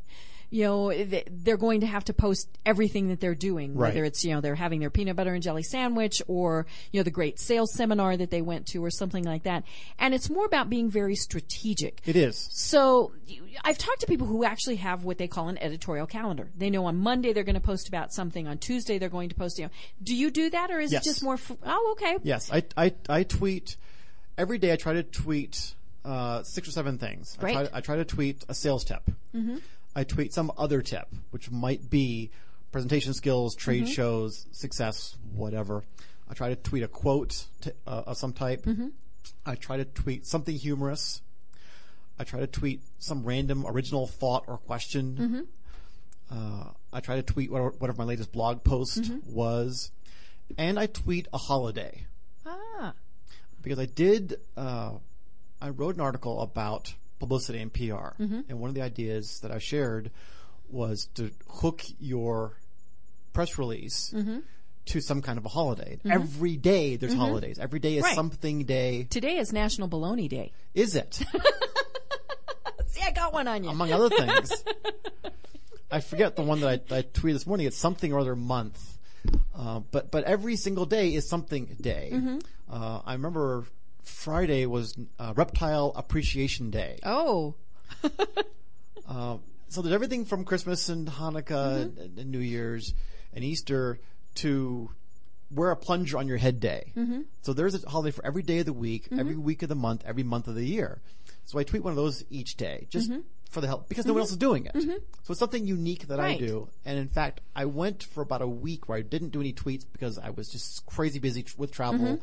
[0.51, 0.93] You know,
[1.31, 3.89] they're going to have to post everything that they're doing, Right.
[3.89, 7.05] whether it's, you know, they're having their peanut butter and jelly sandwich or, you know,
[7.05, 9.65] the great sales seminar that they went to or something like that.
[9.99, 12.01] And it's more about being very strategic.
[12.07, 12.49] It is.
[12.53, 13.13] So
[13.65, 16.51] I've talked to people who actually have what they call an editorial calendar.
[16.57, 18.47] They know on Monday they're going to post about something.
[18.47, 19.59] On Tuesday they're going to post.
[19.59, 19.71] You know,
[20.03, 21.03] do you do that, or is Yes.
[21.03, 21.35] it just more?
[21.35, 22.19] F- oh, okay.
[22.23, 22.51] Yes.
[22.53, 23.77] I, I, I tweet
[24.39, 24.73] every day.
[24.73, 27.37] I try to tweet uh, six or seven things.
[27.41, 27.57] Great.
[27.57, 29.03] I try, I try to tweet a sales tip.
[29.35, 29.57] Mm-hmm.
[29.95, 32.31] I tweet some other tip, which might be
[32.73, 35.85] presentation skills, trade shows, success, whatever.
[36.29, 38.67] I try to tweet a quote to, uh, of some type.
[39.47, 41.21] I try to tweet something humorous.
[42.19, 45.47] I try to tweet some random original thought or question.
[46.31, 49.91] Uh, I try to tweet whatever, whatever my latest blog post was.
[50.59, 52.07] And I tweet a holiday
[52.47, 52.93] Ah,
[53.63, 54.37] because I did.
[54.57, 54.93] Uh,
[55.61, 59.59] I wrote an article about publicity and PR, and one of the ideas that I
[59.59, 60.11] shared
[60.69, 62.57] was to hook your
[63.33, 64.15] press release
[64.87, 65.99] to some kind of a holiday.
[66.05, 67.59] Every day there's holidays.
[67.59, 68.15] Every day is Right.
[68.15, 69.05] something day.
[69.09, 70.53] today is National Bologna Day.
[70.75, 71.15] Is it?
[72.89, 73.71] See, I got one on you.
[73.71, 74.53] among other things.
[75.91, 77.67] I forget the one that I, I tweeted this morning.
[77.67, 78.99] It's something or other month.
[79.57, 82.11] Uh, but but every single day is something day.
[82.13, 82.39] Mm-hmm.
[82.71, 83.65] Uh, I remember
[84.05, 86.99] Friday was uh, Reptile Appreciation Day.
[87.05, 87.55] Oh,
[89.69, 91.45] So there's everything from Christmas and Hanukkah
[91.89, 92.01] Mm-hmm.
[92.01, 92.95] and, and New Year's
[93.33, 93.99] and Easter
[94.37, 94.89] to
[95.51, 96.93] wear a plunger on your head day.
[96.97, 97.23] Mm-hmm.
[97.43, 99.19] So there's a holiday for every day of the week, Mm-hmm.
[99.19, 101.01] every week of the month, every month of the year.
[101.47, 103.21] So I tweet one of those each day just Mm-hmm.
[103.51, 104.75] for the help because no one else is doing it.
[104.81, 106.37] So it's something unique that Right.
[106.37, 106.69] I do.
[106.85, 109.85] And in fact, I went for about a week where I didn't do any tweets
[109.93, 112.21] because I was just crazy busy tr- with travel.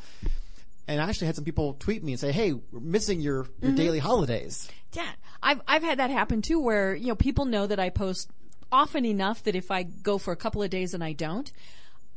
[0.81, 0.91] Mm-hmm.
[0.91, 3.67] And I actually had some people tweet me and say, "Hey, we're missing your, Mm-hmm.
[3.67, 5.07] your daily holidays." yeah.
[5.43, 8.29] I've I've had that happen too, where you know people know that I post
[8.71, 11.51] often enough that if I go for a couple of days and I don't,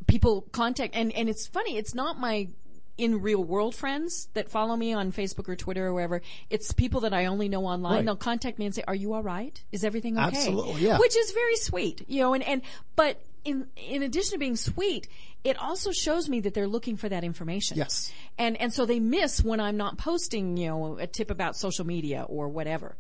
[0.06, 1.76] people contact and and it's funny.
[1.76, 2.48] It's not my
[2.96, 6.20] in real world friends that follow me on Facebook or Twitter or wherever.
[6.50, 7.94] It's people that I only know online.
[7.94, 8.04] Right.
[8.04, 9.58] They'll contact me and say, "Are you all right?
[9.72, 10.98] Is everything okay?" Absolutely, yeah.
[10.98, 12.34] Which is very sweet, you know.
[12.34, 12.62] And and
[12.94, 15.08] but in in addition to being sweet,
[15.44, 17.76] it also shows me that they're looking for that information.
[17.76, 18.12] Yes.
[18.38, 21.84] And and so they miss when I'm not posting, you know, a tip about social
[21.86, 22.96] media or whatever.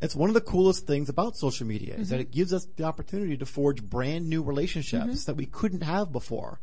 [0.00, 2.10] It's one of the coolest things about social media is Mm-hmm.
[2.10, 5.26] that it gives us the opportunity to forge brand new relationships Mm-hmm.
[5.26, 6.60] that we couldn't have before.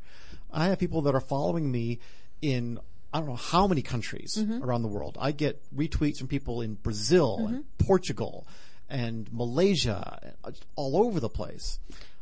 [0.53, 1.99] I have people that are following me
[2.41, 2.79] in
[3.13, 4.63] I don't know how many countries Mm-hmm.
[4.63, 5.17] around the world.
[5.19, 7.85] I get retweets from people in Brazil and Mm-hmm.
[7.85, 8.47] Portugal
[8.87, 11.79] and Malaysia, uh, all over the place.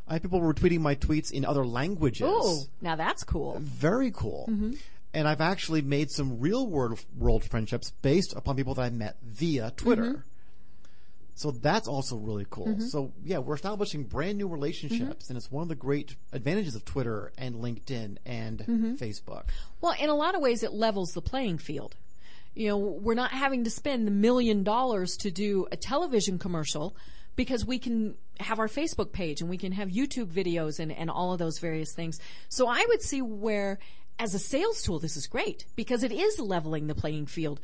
[0.07, 2.27] I have people retweeting my tweets in other languages.
[2.29, 3.57] Oh, now that's cool.
[3.59, 4.47] Very cool.
[4.49, 4.73] Mm-hmm.
[5.13, 9.17] And I've actually made some real world world friendships based upon people that I met
[9.23, 10.03] via Twitter.
[10.03, 10.21] Mm-hmm.
[11.35, 12.79] So that's also really cool.
[12.79, 15.31] So yeah, we're establishing brand new relationships, Mm-hmm.
[15.31, 18.93] and it's one of the great advantages of Twitter and LinkedIn and Mm-hmm.
[18.95, 19.45] Facebook.
[19.81, 21.95] Well, in a lot of ways, it levels the playing field.
[22.53, 26.95] You know, we're not having to spend the million dollars to do a television commercial
[27.35, 31.09] because we can have our Facebook page and we can have YouTube videos and, and
[31.09, 32.19] all of those various things.
[32.49, 33.79] So I would see where,
[34.19, 37.59] as a sales tool, this is great because it is leveling the playing field.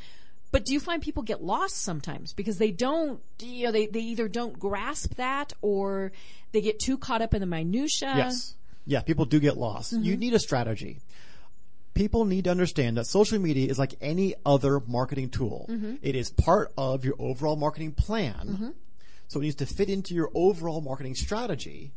[0.52, 4.00] But do you find people get lost sometimes because they don't, you know, they, they
[4.00, 6.12] either don't grasp that or
[6.52, 8.14] they get too caught up in the minutia?
[8.18, 8.56] Yes.
[8.88, 9.92] Yeah, people do get lost.
[9.94, 10.20] You Mm-hmm.
[10.20, 11.02] need a strategy.
[11.94, 15.68] People need to understand that social media is like any other marketing tool.
[15.70, 15.96] Mm-hmm.
[16.02, 18.74] It is part of your overall marketing plan.
[19.30, 21.94] So it needs to fit into your overall marketing strategy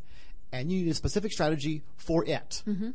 [0.53, 2.63] and you need a specific strategy for it.
[2.69, 2.91] Mm-hmm.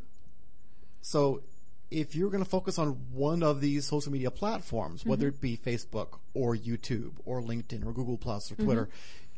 [1.02, 1.42] So
[1.90, 5.36] if you're going to focus on one of these social media platforms, whether mm-hmm.
[5.36, 8.66] it be Facebook or YouTube or LinkedIn or Google Plus or mm-hmm.
[8.66, 8.90] Twitter,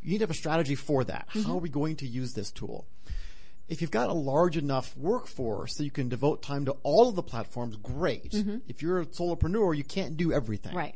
[0.02, 1.28] you need to have a strategy for that.
[1.30, 1.44] Mm-hmm.
[1.44, 2.86] How are we going to use this tool?
[3.70, 7.16] If you've got a large enough workforce that you can devote time to all of
[7.16, 8.34] the platforms, great.
[8.68, 10.76] If you're a solopreneur, you can't do everything.
[10.76, 10.96] Right.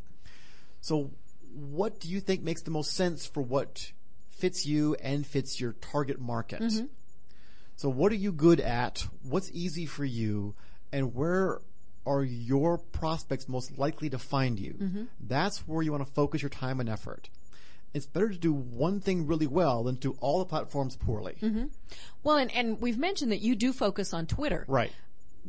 [0.81, 1.11] So,
[1.53, 3.91] what do you think makes the most sense for what
[4.29, 6.61] fits you and fits your target market?
[6.61, 6.85] Mm-hmm.
[7.75, 9.05] So, what are you good at?
[9.23, 10.55] What's easy for you?
[10.91, 11.59] And where
[12.05, 14.73] are your prospects most likely to find you?
[14.73, 15.03] Mm-hmm.
[15.19, 17.29] That's where you want to focus your time and effort.
[17.93, 21.35] It's better to do one thing really well than do all the platforms poorly.
[21.41, 21.65] Mm-hmm.
[22.23, 24.65] Well, and, and we've mentioned that you do focus on Twitter.
[24.67, 24.91] Right.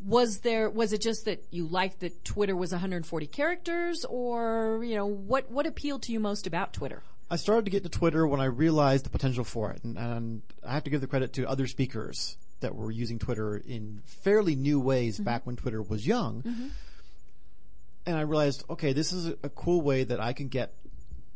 [0.02, 4.96] Was there was it just that you liked that Twitter was 140 characters, or you
[4.96, 7.02] know what what appealed to you most about Twitter?
[7.30, 10.42] I started to get to Twitter when I realized the potential for it, and, and
[10.66, 14.54] I have to give the credit to other speakers that were using Twitter in fairly
[14.54, 15.24] new ways mm-hmm.
[15.24, 16.42] back when Twitter was young.
[16.42, 16.68] Mm-hmm.
[18.06, 20.74] And I realized, okay, this is a, a cool way that I can get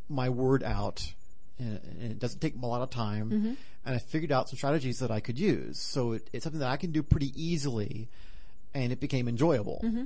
[0.08, 1.12] my word out,
[1.58, 3.30] and, and it doesn't take a lot of time.
[3.30, 3.52] Mm-hmm.
[3.86, 6.70] And I figured out some strategies that I could use, so it, it's something that
[6.70, 8.08] I can do pretty easily,
[8.74, 9.80] and it became enjoyable.
[9.84, 10.04] Mm-hmm.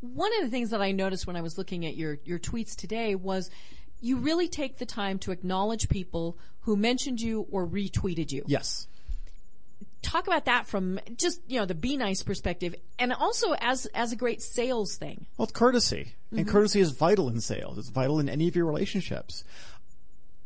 [0.00, 2.76] One of the things that I noticed when I was looking at your your tweets
[2.76, 3.50] today was
[4.00, 8.44] you really take the time to acknowledge people who mentioned you or retweeted you.
[8.46, 8.86] Yes.
[10.02, 14.12] Talk about that from just you know the be nice perspective, and also as as
[14.12, 15.26] a great sales thing.
[15.38, 16.14] Well, it's courtesy.
[16.30, 16.50] And mm-hmm.
[16.50, 17.78] courtesy is vital in sales.
[17.78, 19.44] It's vital in any of your relationships.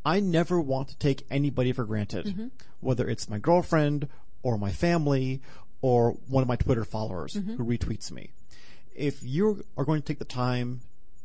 [0.04, 2.46] I never want to take anybody for granted, mm-hmm.
[2.80, 4.08] whether it's my girlfriend
[4.42, 5.42] or my family
[5.80, 7.54] or one of my Twitter followers mm-hmm.
[7.56, 8.30] who retweets me.
[8.94, 10.80] If you are going to take the time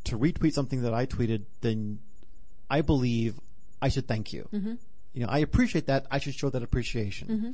[0.06, 2.00] to retweet something that I tweeted, then
[2.70, 3.39] I believe
[3.82, 4.48] I should thank you.
[4.54, 4.74] Mm-hmm.
[5.13, 6.06] You know, I appreciate that.
[6.12, 7.28] I should show that appreciation.
[7.28, 7.52] Mm-hmm.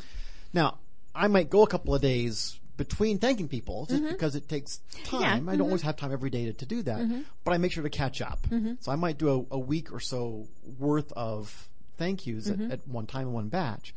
[0.53, 0.77] Now,
[1.13, 5.49] I might go a couple of days between thanking people just because it takes time.
[5.49, 7.01] I don't always have time every day to, to do that,
[7.43, 8.39] but I make sure to catch up.
[8.79, 12.87] So I might do a, a week or so worth of thank yous at, at
[12.87, 13.93] one time in one batch.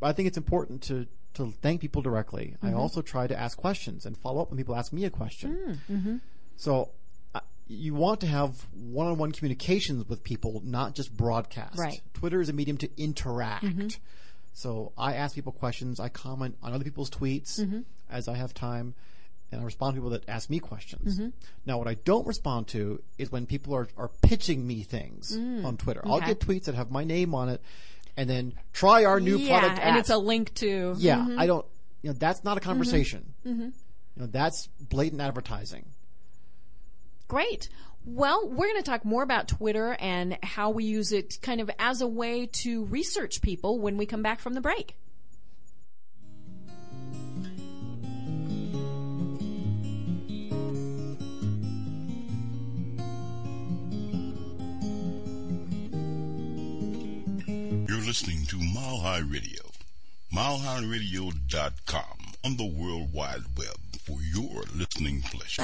[0.00, 2.56] But I think it's important to to thank people directly.
[2.62, 5.80] I also try to ask questions and follow up when people ask me a question.
[6.56, 6.90] So
[7.34, 11.78] uh, you want to have one-on-one communications with people, not just broadcast.
[11.78, 12.00] Right.
[12.14, 13.98] Twitter is a medium to interact.
[14.54, 16.00] So I ask people questions.
[16.00, 17.80] I comment on other people's tweets Mm-hmm.
[18.10, 18.94] as I have time,
[19.52, 21.18] and I respond to people that ask me questions.
[21.18, 21.28] Mm-hmm.
[21.66, 25.76] Now, what I don't respond to is when people are, are pitching me things on
[25.76, 26.00] Twitter.
[26.04, 26.26] I'll Mm.
[26.26, 27.60] get tweets that have my name on it,
[28.16, 29.80] and then try our new yeah, product.
[29.80, 29.98] and at.
[29.98, 30.94] it's a link to.
[30.98, 31.26] yeah.
[31.38, 31.66] I don't.
[32.02, 33.34] You know, that's not a conversation.
[33.44, 33.62] Mm-hmm.
[33.62, 33.72] You
[34.16, 35.86] know, that's blatant advertising.
[37.26, 37.68] Great.
[38.04, 41.68] Well, we're going to talk more about Twitter and how we use it kind of
[41.78, 44.96] as a way to research people when we come back from the break.
[58.76, 59.62] Mile High Radio.
[60.34, 65.62] MileHighRadio.com on the World Wide Web for your listening pleasure.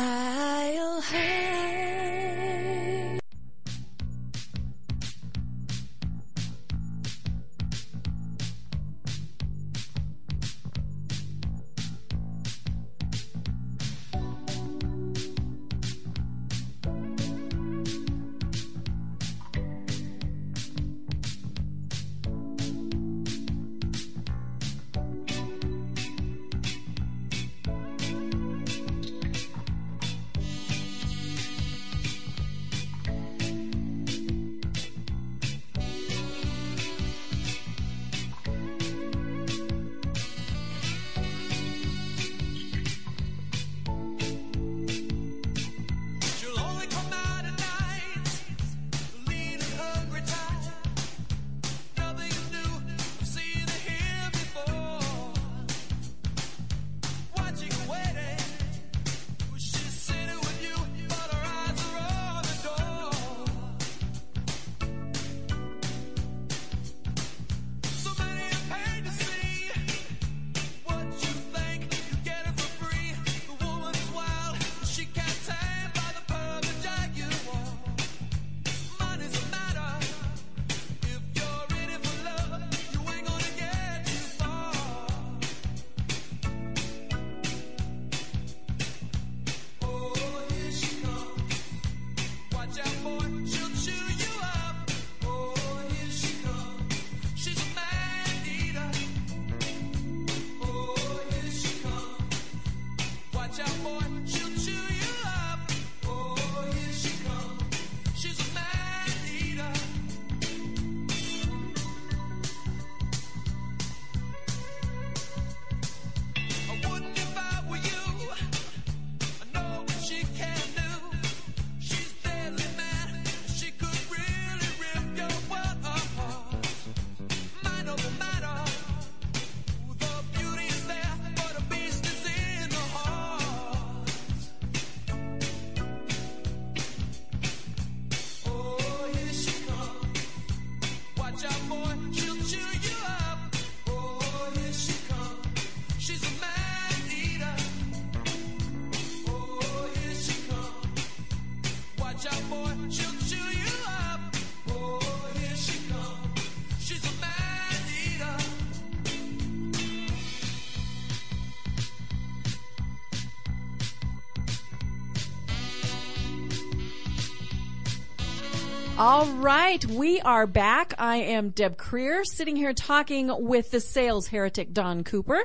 [169.05, 170.95] All right, we are back.
[170.97, 175.43] I am Deb Creer, sitting here talking with the sales heretic Don Cooper.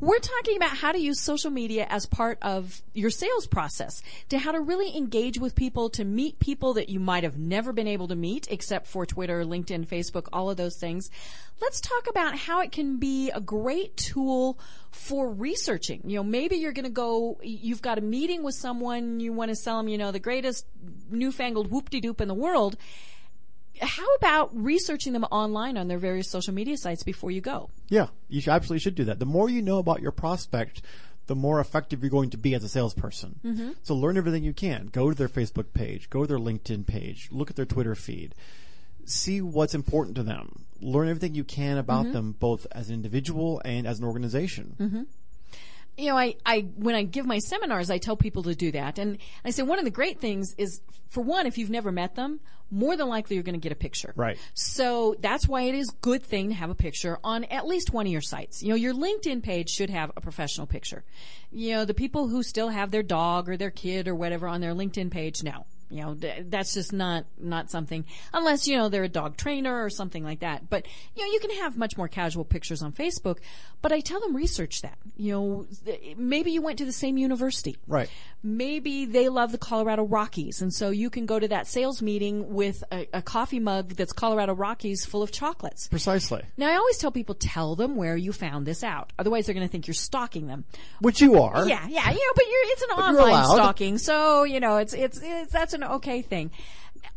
[0.00, 4.38] We're talking about how to use social media as part of your sales process, to
[4.38, 7.86] how to really engage with people, to meet people that you might have never been
[7.86, 11.10] able to meet except for Twitter, LinkedIn, Facebook, all of those things.
[11.60, 14.58] Let's talk about how it can be a great tool
[14.90, 16.00] for researching.
[16.06, 19.50] You know, maybe you're going to go, you've got a meeting with someone, you want
[19.50, 20.64] to sell them, you know, the greatest
[21.10, 22.78] newfangled whoop-de-doop in the world.
[23.80, 27.70] How about researching them online on their various social media sites before you go?
[27.88, 29.18] Yeah, you should, absolutely should do that.
[29.18, 30.82] The more you know about your prospect,
[31.26, 33.40] the more effective you're going to be as a salesperson.
[33.44, 33.70] Mm-hmm.
[33.82, 34.88] So learn everything you can.
[34.92, 38.34] Go to their Facebook page, go to their LinkedIn page, look at their Twitter feed,
[39.04, 40.64] see what's important to them.
[40.80, 42.12] Learn everything you can about Mm-hmm.
[42.12, 45.06] them, both as an individual and as an organization.
[46.00, 48.98] You know, I, I, when I give my seminars, I tell people to do that.
[48.98, 52.14] And I say one of the great things is, for one, if you've never met
[52.14, 52.40] them,
[52.70, 54.12] more than likely you're going to get a picture.
[54.16, 54.38] Right.
[54.54, 57.92] So that's why it is a good thing to have a picture on at least
[57.92, 58.62] one of your sites.
[58.62, 61.02] You know, your LinkedIn page should have a professional picture.
[61.50, 64.60] You know, the people who still have their dog or their kid or whatever on
[64.60, 65.66] their LinkedIn page, no.
[65.90, 69.90] You know, that's just not not something unless you know they're a dog trainer or
[69.90, 70.70] something like that.
[70.70, 70.86] But
[71.16, 73.38] you know, you can have much more casual pictures on Facebook.
[73.82, 74.98] But I tell them research that.
[75.16, 75.66] You know,
[76.16, 78.10] maybe you went to the same university, Right.
[78.42, 82.54] Maybe they love the Colorado Rockies, and so you can go to that sales meeting
[82.54, 85.88] with a, a coffee mug that's Colorado Rockies full of chocolates.
[85.88, 86.42] Precisely.
[86.56, 89.12] Now, I always tell people, tell them where you found this out.
[89.18, 90.64] Otherwise, they're going to think you're stalking them.
[91.00, 91.68] Which you are.
[91.68, 94.94] Yeah, yeah, you know, but you're, it's an you're online stalking, so, you know, it's,
[94.94, 96.50] it's, it's, that's an okay thing.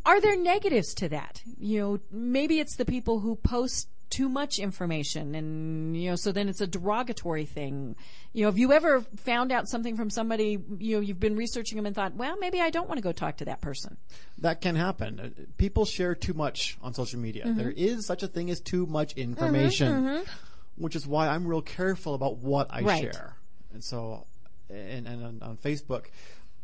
[0.06, 1.42] Are there negatives to that?
[1.58, 6.30] You know, maybe it's the people who post too much information and, you know, so
[6.30, 7.96] then it's a derogatory thing.
[8.32, 11.76] You know, have you ever found out something from somebody, you know, you've been researching
[11.76, 13.96] them and thought, well, maybe I don't want to go talk to that person?
[14.38, 15.48] That can happen.
[15.58, 17.44] People share too much on social media.
[17.44, 17.58] Mm-hmm.
[17.58, 20.22] There is such a thing as too much information,
[20.76, 23.02] which is why I'm real careful about what I Right.
[23.02, 23.36] share.
[23.72, 24.26] And so,
[24.70, 26.04] and, and on, on Facebook,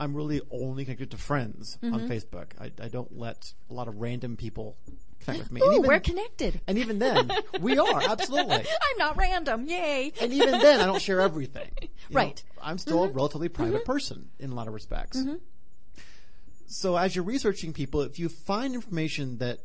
[0.00, 1.94] I'm really only connected to friends Mm-hmm.
[1.94, 2.46] on Facebook.
[2.58, 4.76] I, I don't let a lot of random people
[5.20, 5.60] connect with me.
[5.60, 6.60] And Ooh, even- we're connected.
[6.66, 7.30] And even then,
[7.60, 8.54] we are absolutely.
[8.90, 9.66] I'm not random.
[9.66, 10.12] Yay.
[10.20, 11.70] And even then, I don't share everything.
[12.10, 12.42] Know, Right.
[12.54, 12.68] Mm-hmm.
[12.68, 15.22] I'm still a relatively private person in a lot of respects.
[16.66, 19.58] So as you're researching people, if you find information that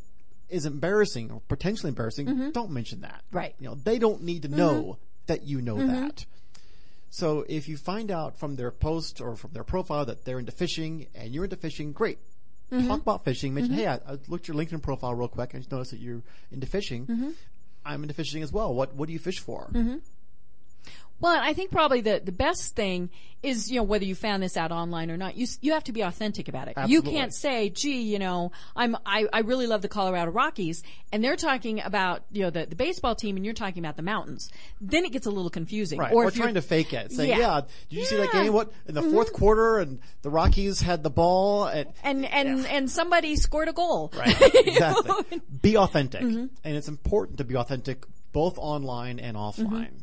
[0.50, 3.24] is embarrassing or potentially embarrassing, don't mention that.
[3.30, 3.38] Mm-hmm.
[3.38, 3.54] Right.
[3.56, 3.64] Mm-hmm.
[3.64, 6.26] You know, they don't need to know that you know that.
[7.10, 10.51] So if you find out from their post or from their profile that they're into
[10.51, 12.20] fishing and you're into fishing, great.
[12.72, 12.88] Mm-hmm.
[12.88, 13.53] Talk about fishing.
[13.53, 15.99] Mention, hey, I, I looked at your LinkedIn profile real quick and just noticed that
[15.99, 17.06] you're into fishing.
[17.06, 17.30] Mm-hmm.
[17.86, 18.74] I'm into fishing as well.
[18.74, 19.70] What What do you fish for?
[21.20, 23.10] Well, I think probably the, the best thing
[23.42, 25.94] is, you know, whether you found this out online or not, you, you have to
[25.94, 26.76] be authentic about it.
[26.88, 31.24] You can't say, gee, you know, I'm, I, I really love the Colorado Rockies and
[31.24, 34.52] they're talking about, you know, the, the baseball team and you're talking about the mountains.
[34.82, 36.00] Then it gets a little confusing.
[36.00, 36.12] Right.
[36.12, 37.12] Or Or, if you're- trying to fake it.
[37.12, 37.38] Say, Yeah.
[37.38, 37.62] yeah.
[37.90, 38.52] did you see that game?
[38.52, 39.12] What in the mm-hmm.
[39.12, 43.74] fourth quarter and the Rockies had the ball and and, and, and somebody scored a
[43.74, 44.12] goal.
[44.18, 44.36] Right.
[44.56, 45.42] exactly.
[45.62, 46.22] Be authentic.
[46.22, 46.46] Mm-hmm.
[46.64, 49.68] And it's important to be authentic both online and offline.
[49.68, 49.98] Mm-hmm.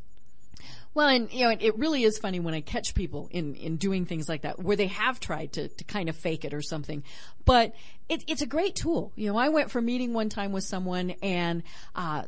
[0.95, 4.05] Well, and you know, it, really is funny when I catch people in, in doing
[4.05, 7.03] things like that where they have tried to, to kind of fake it or something.
[7.45, 7.75] But
[8.09, 9.13] it, it's a great tool.
[9.17, 11.63] You know, I went for a meeting one time with someone and,
[11.95, 12.25] uh,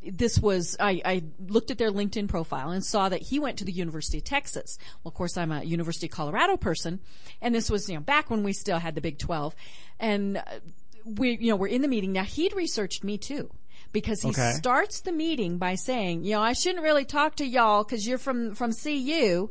[0.00, 3.64] this was, I, I looked at their LinkedIn profile and saw that he went to
[3.64, 4.78] the University of Texas.
[5.02, 7.00] Well, of course, I'm a University of Colorado person.
[7.42, 9.56] And this was, you know, back when we still had the Big 12.
[9.98, 10.42] And uh,
[11.04, 12.12] we, you know, we're in the meeting.
[12.12, 13.50] Now, he'd researched me too.
[13.92, 14.52] Because he Okay.
[14.52, 18.18] starts the meeting by saying, you know, I shouldn't really talk to y'all because you're
[18.18, 19.50] from, from CU.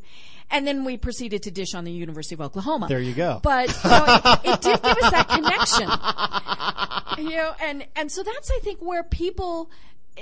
[0.50, 2.88] And then we proceeded to dish on the University of Oklahoma.
[2.88, 3.40] There you go.
[3.44, 7.26] But you know, it, it did give us that connection.
[7.30, 9.70] you know, and and so that's I think where people
[10.18, 10.22] eh,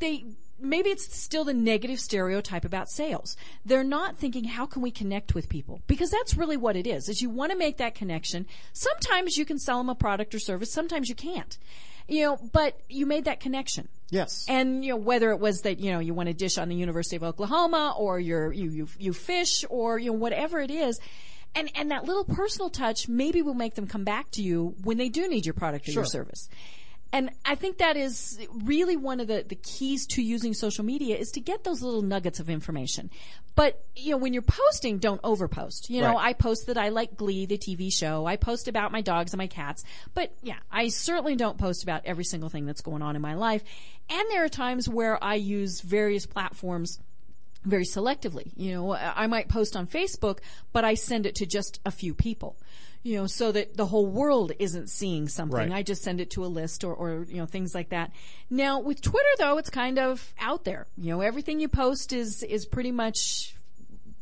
[0.00, 0.24] they
[0.60, 3.36] maybe it's still the negative stereotype about sales.
[3.66, 7.08] They're not thinking how can we connect with people because that's really what it is.
[7.10, 8.46] Is you want to make that connection.
[8.72, 11.58] Sometimes you can sell them a product or service, sometimes you can't.
[12.08, 13.88] You know, but you made that connection.
[14.10, 14.46] Yes.
[14.48, 16.74] And you know whether it was that you know you want to dish on the
[16.74, 20.98] University of Oklahoma or you're, you you you fish or you know whatever it is,
[21.54, 24.96] and and that little personal touch maybe will make them come back to you when
[24.96, 26.48] they do need your product or your service.
[27.12, 31.16] And I think that is really one of the, the keys to using social media
[31.16, 33.10] is to get those little nuggets of information.
[33.54, 35.88] But, you know, when you're posting, don't overpost.
[35.88, 36.28] You know, Right.
[36.28, 38.26] I post that I like Glee, the TV show.
[38.26, 39.84] I post about my dogs and my cats.
[40.14, 43.34] But yeah, I certainly don't post about every single thing that's going on in my
[43.34, 43.64] life.
[44.10, 47.00] And there are times where I use various platforms
[47.64, 48.52] very selectively.
[48.54, 50.38] You know, I I might post on Facebook,
[50.72, 52.56] but I send it to just a few people.
[53.08, 55.56] You know, so that the whole world isn't seeing something.
[55.56, 55.72] Right.
[55.72, 58.12] I just send it to a list or, or, you know, things like that.
[58.50, 60.86] Now with Twitter though, it's kind of out there.
[60.98, 63.54] You know, everything you post is, is pretty much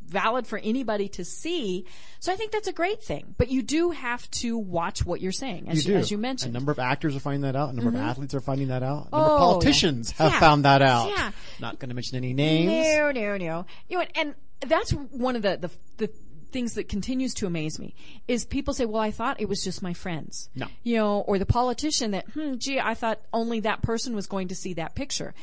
[0.07, 1.85] valid for anybody to see.
[2.21, 3.35] So I think that's a great thing.
[3.37, 6.55] But you do have to watch what you're saying, as you you, as you mentioned.
[6.55, 7.71] A number of actors are finding that out.
[7.71, 8.05] A number of mm-hmm.
[8.05, 9.09] athletes are finding that out.
[9.11, 10.23] A number Oh, of politicians yeah.
[10.23, 10.41] have Yeah.
[10.41, 11.09] found that out.
[11.11, 11.33] Yeah.
[11.59, 12.71] Not going to mention any names.
[12.97, 13.67] No, no, no.
[13.89, 15.71] You know, and that's one of the, the,
[16.07, 16.11] the
[16.53, 17.95] things that continues to amaze me
[18.29, 20.49] is people say, well, I thought it was just my friends.
[20.55, 20.67] No.
[20.83, 24.49] You know, or the politician that, hmm, gee, I thought only that person was going
[24.49, 25.35] to see that picture.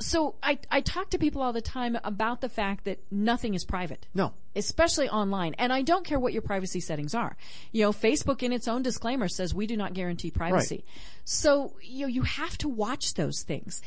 [0.00, 3.64] So I, I talk to people all the time about the fact that nothing is
[3.64, 4.32] private No.
[4.56, 5.54] especially online.
[5.54, 7.36] And I don't care what your privacy settings are.
[7.70, 10.84] You know, Facebook in its own disclaimer says we do not guarantee privacy.
[11.24, 13.82] So, you know, you have to watch those things.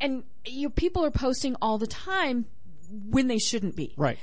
[0.00, 2.46] And you know, people are posting all the time
[2.90, 3.94] when they shouldn't be.
[3.96, 4.18] Right.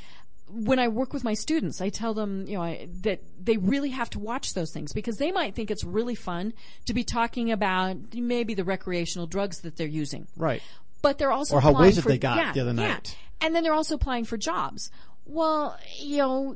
[0.49, 3.89] When I work with my students, I tell them, you know, I, that they really
[3.89, 6.53] have to watch those things because they might think it's really fun
[6.85, 10.61] to be talking about maybe the recreational drugs that they're using Right.
[11.01, 12.87] but they're also Or how wasted for, they got yeah, the other yeah.
[12.89, 13.17] night.
[13.41, 14.91] and then they're also applying for jobs.
[15.25, 16.55] Well, you know,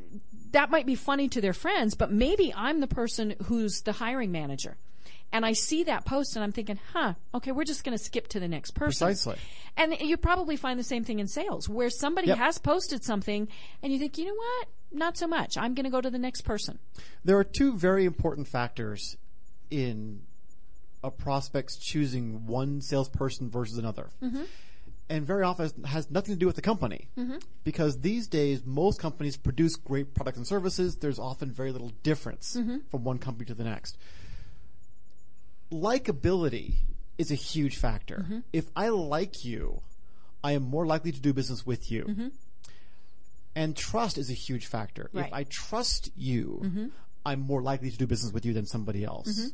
[0.52, 4.32] that might be funny to their friends, but maybe I'm the person who's the hiring
[4.32, 4.78] manager.
[5.32, 8.28] And I see that post and I'm thinking, huh, okay, we're just going to skip
[8.30, 9.08] to the next person.
[9.08, 9.38] Precisely.
[9.78, 12.38] And you probably find the same thing in sales where somebody Yep.
[12.38, 13.48] has posted something
[13.84, 14.68] and you think, you know what?
[14.92, 15.58] Not so much.
[15.58, 16.80] I'm going to go to the next person.
[17.24, 19.18] There are two very important factors
[19.70, 20.22] in
[21.04, 24.10] a prospect's choosing one salesperson versus another.
[24.22, 24.44] Mm-hmm.
[25.12, 27.10] And very often it has nothing to do with the company.
[27.18, 27.38] Mm-hmm.
[27.64, 30.98] Because these days, most companies produce great products and services.
[30.98, 32.78] There's often very little difference mm-hmm.
[32.90, 33.98] from one company to the next.
[35.72, 36.74] Likability
[37.18, 38.24] is a huge factor.
[38.24, 38.40] Mm-hmm.
[38.54, 39.82] If I like you,
[40.44, 42.06] I am more likely to do business with you.
[42.06, 42.28] Mm-hmm.
[43.56, 45.10] And trust is a huge factor.
[45.12, 45.28] Right.
[45.28, 46.86] If I trust you, mm-hmm.
[47.26, 49.52] I'm more likely to do business with you than somebody else.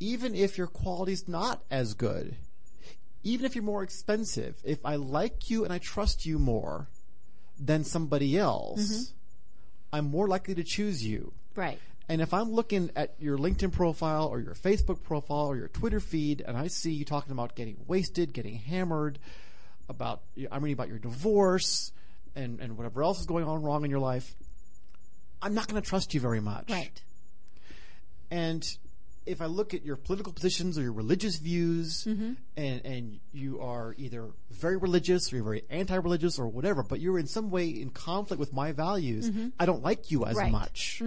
[0.00, 2.36] Even if your quality's not as good,
[3.22, 6.88] even if you're more expensive, if I like you and I trust you more
[7.58, 9.12] than somebody else,
[9.92, 11.32] I'm more likely to choose you.
[11.54, 11.80] Right.
[12.08, 16.00] And if I'm looking at your LinkedIn profile or your Facebook profile or your Twitter
[16.00, 19.18] feed and I see you talking about getting wasted, getting hammered,
[19.90, 21.92] about I'm reading about your divorce
[22.34, 24.34] and, and whatever else is going on wrong in your life,
[25.42, 26.70] I'm not going to trust you very much.
[26.70, 27.00] Right.
[28.30, 28.66] And
[29.26, 32.32] if I look at your political positions or your religious views, Mm-hmm.
[32.56, 37.18] and and you are either very religious or you're very anti-religious or whatever, but you're
[37.18, 39.30] in some way in conflict with my values,
[39.60, 40.42] I don't like you as Mm-hmm.
[40.44, 40.52] Right.
[40.52, 41.02] much.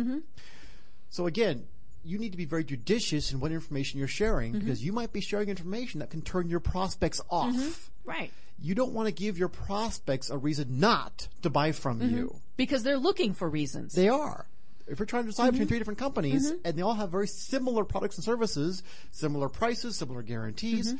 [1.11, 1.67] So again,
[2.03, 4.59] you need to be very judicious in what information you're sharing Mm-hmm.
[4.61, 7.53] because you might be sharing information that can turn your prospects off.
[7.53, 7.69] Mm-hmm.
[8.09, 8.31] Right.
[8.59, 12.17] You don't want to give your prospects a reason not to buy from Mm-hmm.
[12.17, 12.35] you.
[12.57, 13.93] Because they're looking for reasons.
[13.93, 14.47] They are.
[14.87, 15.51] If you're trying to decide Mm-hmm.
[15.51, 18.81] between three different companies and they all have very similar products and services,
[19.11, 20.95] similar prices, similar guarantees,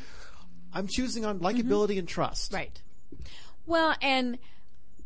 [0.74, 2.52] I'm choosing on likability and trust.
[2.52, 2.56] Mm-hmm.
[2.58, 2.82] Right.
[3.66, 4.38] Well, and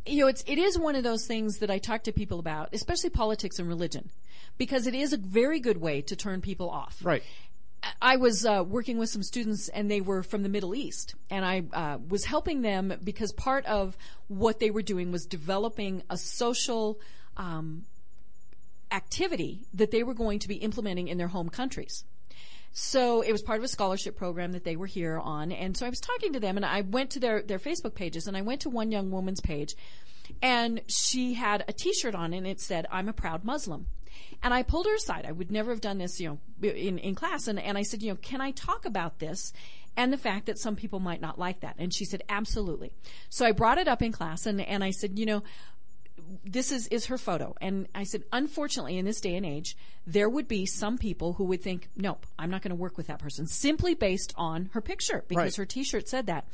[0.06, 2.70] you know, it's it is one of those things that I talk to people about,
[2.74, 4.10] especially politics and religion,
[4.58, 7.00] because it is a very good way to turn people off.
[7.04, 7.24] Right.
[8.02, 11.46] I was uh, working with some students, and they were from the Middle East, and
[11.46, 13.96] I uh, was helping them because part of
[14.28, 17.00] what they were doing was developing a social
[17.38, 17.86] um,
[18.92, 22.04] activity that they were going to be implementing in their home countries.
[22.78, 25.54] So it was part of a scholarship program that they were here on.
[25.54, 28.28] And so I was talking to them and I went to their, their Facebook pages
[28.28, 29.76] and I went to one young woman's page
[30.42, 33.86] and she had a t-shirt on and it said, I'm a proud Muslim.
[34.44, 35.26] And I pulled her aside.
[35.26, 37.48] I would never have done this, you know, in, in class.
[37.48, 39.54] And, and I said, you know, can I talk about this
[39.96, 41.76] and the fact that some people might not like that?
[41.78, 42.92] And she said, absolutely.
[43.30, 45.44] So I brought it up in class and, and I said, you know,
[46.44, 47.56] this is, is her photo.
[47.62, 49.76] And I said, unfortunately, in this day and age,
[50.08, 53.08] there would be some people who would think, nope, I'm not going to work with
[53.08, 55.56] that person simply based on her picture because Right.
[55.56, 56.48] her t-shirt said that.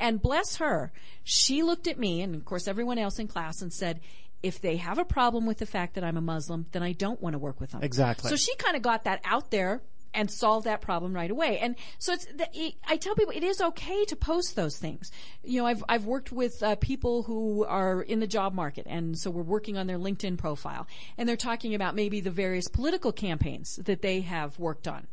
[0.00, 3.72] And bless her, she looked at me and of course everyone else in class and
[3.72, 4.00] said,
[4.42, 7.20] if they have a problem with the fact that I'm a Muslim, then I don't
[7.22, 7.82] want to work with them.
[7.82, 8.28] Exactly.
[8.28, 9.80] So she kind of got that out there
[10.14, 11.58] and solve that problem right away.
[11.58, 15.10] And so it's, the, I tell people it is okay to post those things.
[15.42, 19.18] You know, I've, I've worked with uh, people who are in the job market and
[19.18, 20.86] so we're working on their LinkedIn profile
[21.18, 25.06] and they're talking about maybe the various political campaigns that they have worked on.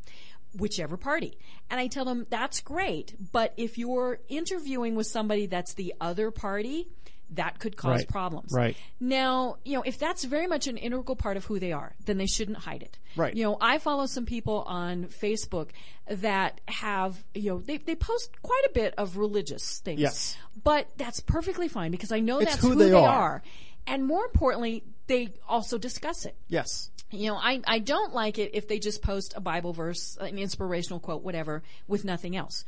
[0.58, 1.38] Whichever party.
[1.70, 6.30] And I tell them that's great, but if you're interviewing with somebody that's the other
[6.30, 6.89] party,
[7.32, 8.08] that could cause Right.
[8.10, 8.52] problems.
[8.54, 8.76] Right.
[9.00, 12.18] Now, you know, if that's very much an integral part of who they are, then
[12.18, 12.98] they shouldn't hide it.
[13.16, 13.34] Right.
[13.36, 15.70] You know, I follow some people on Facebook
[16.08, 20.00] that have, you know, they, they post quite a bit of religious things.
[20.02, 20.36] Yes.
[20.64, 23.08] But that's perfectly fine because I know It's that's who who, they they, are.
[23.08, 23.44] are.
[23.88, 26.36] And more importantly, they also discuss it.
[26.50, 26.92] Yes.
[27.12, 30.38] You know, I, I don't like it if they just post a Bible verse, an
[30.38, 32.64] inspirational quote, whatever, with nothing else.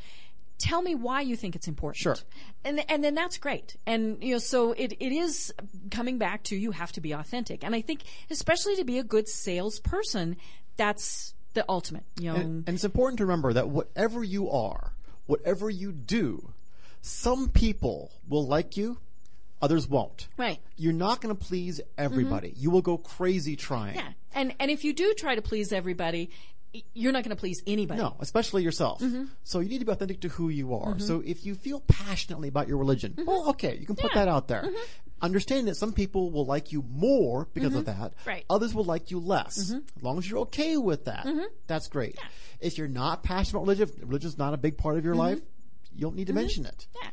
[0.64, 1.97] Tell me why you think it's important.
[2.01, 2.16] Sure.
[2.64, 3.76] And, and then that's great.
[3.86, 5.53] And, you know, so it, it is
[5.91, 7.66] coming back to you have to be authentic.
[7.66, 10.38] And I think, especially to be a good salesperson,
[10.78, 12.38] that's the ultimate, you know.
[12.38, 14.93] And, and it's important to remember that whatever you are,
[15.26, 16.53] whatever you do,
[17.01, 18.99] some people will like you,
[19.61, 20.30] others won't.
[20.38, 20.59] right.
[20.78, 22.51] You're not going to please everybody.
[22.51, 22.61] Mm-hmm.
[22.61, 23.95] You will go crazy trying.
[23.95, 24.11] Yeah.
[24.34, 26.30] And, and if you do try to please everybody,
[26.93, 28.01] you're not going to please anybody.
[28.01, 28.99] No, especially yourself.
[29.01, 29.26] Mm-hmm.
[29.43, 30.97] So you need to be authentic to who you are.
[30.99, 34.17] So if you feel passionately about your religion, well, okay, you can put Mm-hmm.
[34.19, 34.26] Yeah.
[34.26, 34.65] that out there.
[35.21, 37.95] Understanding that some people will like you more because of that.
[38.15, 38.30] Mm-hmm.
[38.30, 38.45] Right.
[38.49, 39.57] Others will like you less.
[39.71, 41.28] As long as you're okay with that,
[41.67, 42.17] that's great.
[42.59, 45.39] If you're not passionate about religion, if religion's not a big part of your life,
[45.95, 46.88] you don't need to mention it.
[47.01, 47.09] Yeah.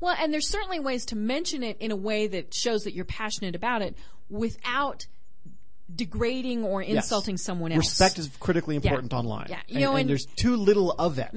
[0.00, 3.04] Well, and there's certainly ways to mention it in a way that shows that you're
[3.04, 3.96] passionate about it
[4.28, 5.06] without
[5.94, 7.78] degrading or insulting someone else.
[7.86, 9.46] Respect is critically important online.
[9.48, 9.60] Yeah.
[9.68, 10.08] You And, know, and and- Mm-hmm.
[10.08, 11.30] there's too little of it.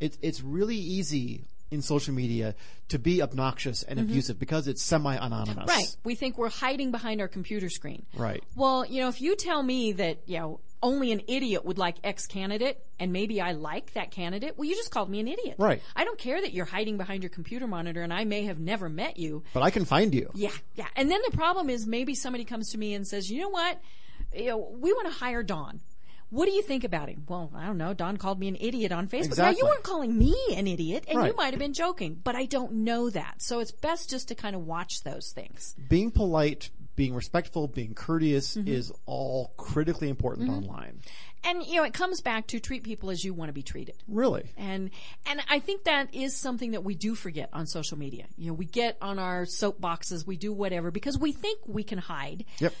[0.00, 2.54] It's it's really easy in social media
[2.88, 5.56] to be obnoxious and abusive because it's semi-anonymous.
[5.56, 5.68] Mm-hmm.
[5.68, 5.96] Right.
[6.04, 8.04] We think we're hiding behind our computer screen.
[8.16, 8.42] Right.
[8.56, 11.96] Well, you know, if you tell me that, you know, only an idiot would like
[12.02, 15.56] X candidate and maybe I like that candidate, well, you just called me an idiot.
[15.58, 15.82] Right.
[15.94, 18.88] I don't care that you're hiding behind your computer monitor and I may have never
[18.88, 19.44] met you.
[19.52, 20.30] But I can find you.
[20.34, 20.88] Yeah, yeah.
[20.96, 23.80] And then the problem is maybe somebody comes to me and says, you know what?
[24.34, 25.80] You know, we want to hire Don.
[26.30, 27.24] What do you think about him?
[27.28, 27.92] Well, I don't know.
[27.92, 29.36] Don called me an idiot on Facebook.
[29.38, 32.46] Now, you weren't calling me an idiot, and you might have been joking, but I
[32.46, 33.42] don't know that.
[33.42, 35.74] So it's best just to kind of watch those things.
[35.88, 38.68] Being polite, being respectful, being courteous Mm-hmm.
[38.68, 41.00] is all critically important online.
[41.42, 43.96] And, you know, it comes back to treat people as you want to be treated.
[44.06, 44.44] Really.
[44.58, 44.90] And
[45.26, 48.26] and I think that is something that we do forget on social media.
[48.36, 51.98] You know, we get on our soapboxes, we do whatever because we think we can
[51.98, 52.44] hide.
[52.58, 52.74] Yep.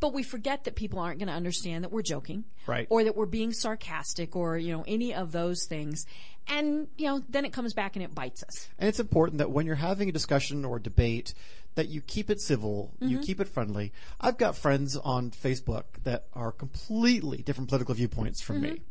[0.00, 2.86] But we forget that people aren't going to understand that we're joking, Right.
[2.90, 6.04] Or that we're being sarcastic, or you know, any of those things.
[6.46, 8.68] And you know, then it comes back and it bites us.
[8.78, 11.32] And it's important that when you're having a discussion or a debate,
[11.74, 13.22] that you keep it civil, you Mm-hmm.
[13.24, 13.92] keep it friendly.
[14.20, 18.82] I've got friends on Facebook that are completely different political viewpoints from me.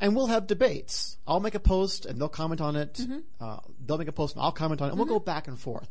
[0.00, 1.16] And we'll have debates.
[1.26, 2.94] I'll make a post and they'll comment on it.
[2.94, 3.18] Mm-hmm.
[3.40, 4.90] Uh, they'll make a post and I'll comment on it.
[4.90, 5.88] And we'll go back and forth.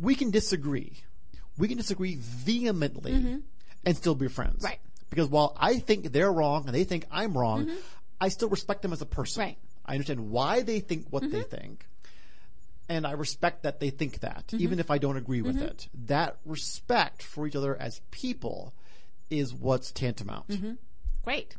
[0.00, 1.02] We can disagree.
[1.58, 3.40] We can disagree vehemently
[3.84, 4.58] and still be friends.
[4.58, 4.66] Mm-hmm.
[4.66, 4.80] Right.
[5.10, 7.70] Because while I think they're wrong and they think I'm wrong,
[8.20, 9.42] I still respect them as a person.
[9.42, 9.48] Mm-hmm.
[9.48, 9.58] Right.
[9.86, 11.86] I understand why they think what they think
[12.88, 14.62] and I respect that they think that, Mm-hmm.
[14.62, 15.88] even if I don't agree with it.
[16.06, 18.72] That respect for each other as people
[19.30, 20.48] is what's tantamount.
[20.48, 20.72] Mm-hmm.
[21.24, 21.56] Great.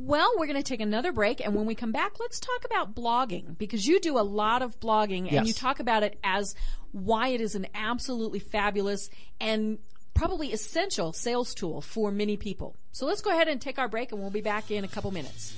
[0.00, 2.94] Well, we're going to take another break, and when we come back, let's talk about
[2.94, 5.46] blogging because you do a lot of blogging, and Yes.
[5.48, 6.54] you talk about it as
[6.92, 9.78] why it is an absolutely fabulous and
[10.14, 12.76] probably essential sales tool for many people.
[12.92, 15.10] So let's go ahead and take our break, and we'll be back in a couple
[15.10, 15.52] minutes.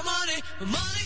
[0.00, 0.99] For money, money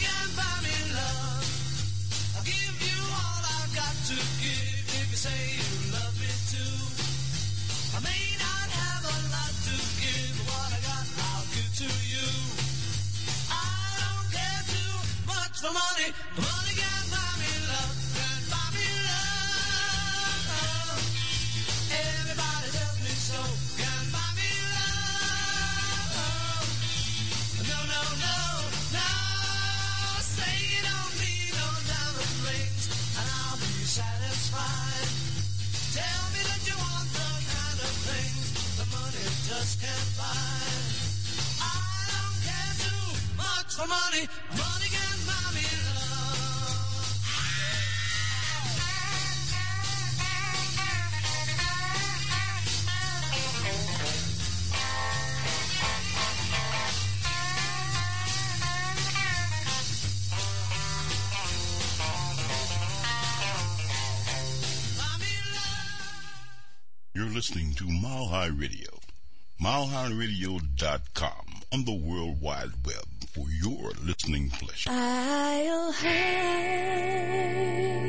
[67.34, 69.00] listening to Mile High Radio.
[69.60, 74.90] MileHighRadio.com on the World Wide Web for your listening pleasure.
[74.92, 75.92] I'll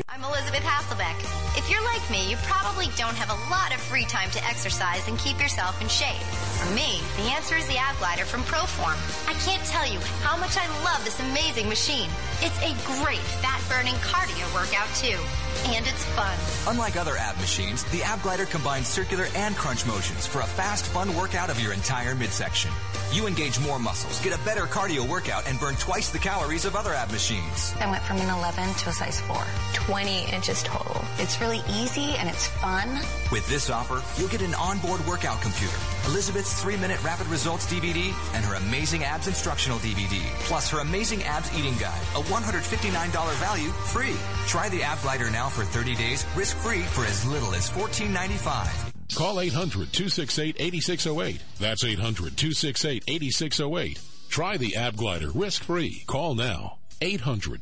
[0.08, 1.18] I'm Elizabeth Hasselbeck.
[1.58, 5.08] If you're like me, you probably don't have a lot of free time to exercise
[5.08, 6.22] and keep yourself in shape.
[6.62, 8.98] For me, the answer is the Ab Glider from Proform.
[9.28, 12.10] I can't tell you how much I love this amazing machine.
[12.42, 15.18] It's a great fat-burning cardio workout too.
[15.74, 16.38] And it's fun.
[16.72, 20.86] Unlike other ab machines, the Ab Glider combines circular and crunch motions for a fast,
[20.86, 22.70] fun workout of your entire midsection.
[23.12, 26.76] You engage more muscles, get a better cardio workout, and burn twice the calories of
[26.76, 27.74] other ab machines.
[27.80, 29.44] I went from an 11 to a size 4.
[29.74, 31.04] 20 inches total.
[31.18, 32.90] It's really easy and it's fun.
[33.32, 35.78] With this offer, you'll get an onboard workout computer,
[36.08, 41.56] Elizabeth's 3-minute rapid results DVD, and her amazing abs instructional DVD, plus her amazing abs
[41.58, 44.16] eating guide, a $159 value, free.
[44.48, 48.95] Try the Ab Glider now for 30 days, risk-free for as little as $14.95.
[49.16, 51.42] Call 800 268 8608.
[51.60, 54.00] That's 800 268 8608.
[54.30, 56.04] Try the Ab Glider risk free.
[56.06, 56.80] Call now.
[57.02, 57.62] 800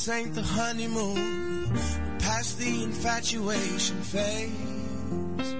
[0.00, 1.74] this ain't the honeymoon.
[1.74, 1.80] We're
[2.22, 5.54] as the infatuation fades.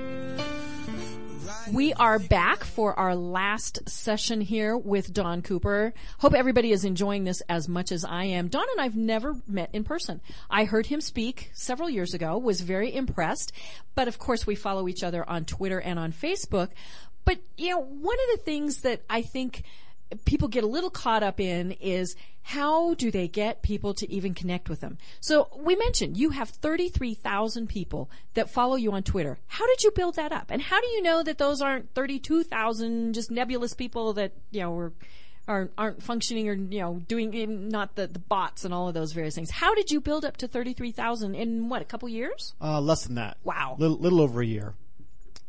[1.71, 5.93] We are back for our last session here with Don Cooper.
[6.21, 8.49] Hope everybody is enjoying this as much as I am.
[8.49, 10.23] Don and I've never met in person.
[10.49, 13.53] I heard him speak several years ago, was very impressed,
[13.95, 16.71] but of course we follow each other on Twitter and on Facebook.
[17.27, 19.65] But, you know, one of the things that I think
[20.25, 24.35] people get a little caught up in is how do they get people to even
[24.35, 24.99] connect with them?
[25.21, 29.39] So we mentioned you have 33,000 people that follow you on Twitter.
[29.47, 30.47] How did you build that up?
[30.51, 34.71] And how do you know that those aren't 32,000 just nebulous people that, you know,
[34.71, 34.93] were
[35.49, 39.13] aren't, aren't functioning or, you know, doing not the, the bots and all of those
[39.13, 39.51] various things.
[39.51, 42.55] How did you build up to 33,000 in what, a couple years?
[42.61, 43.37] Uh, less than that.
[43.43, 43.77] Wow.
[43.79, 44.75] Little, little over a year.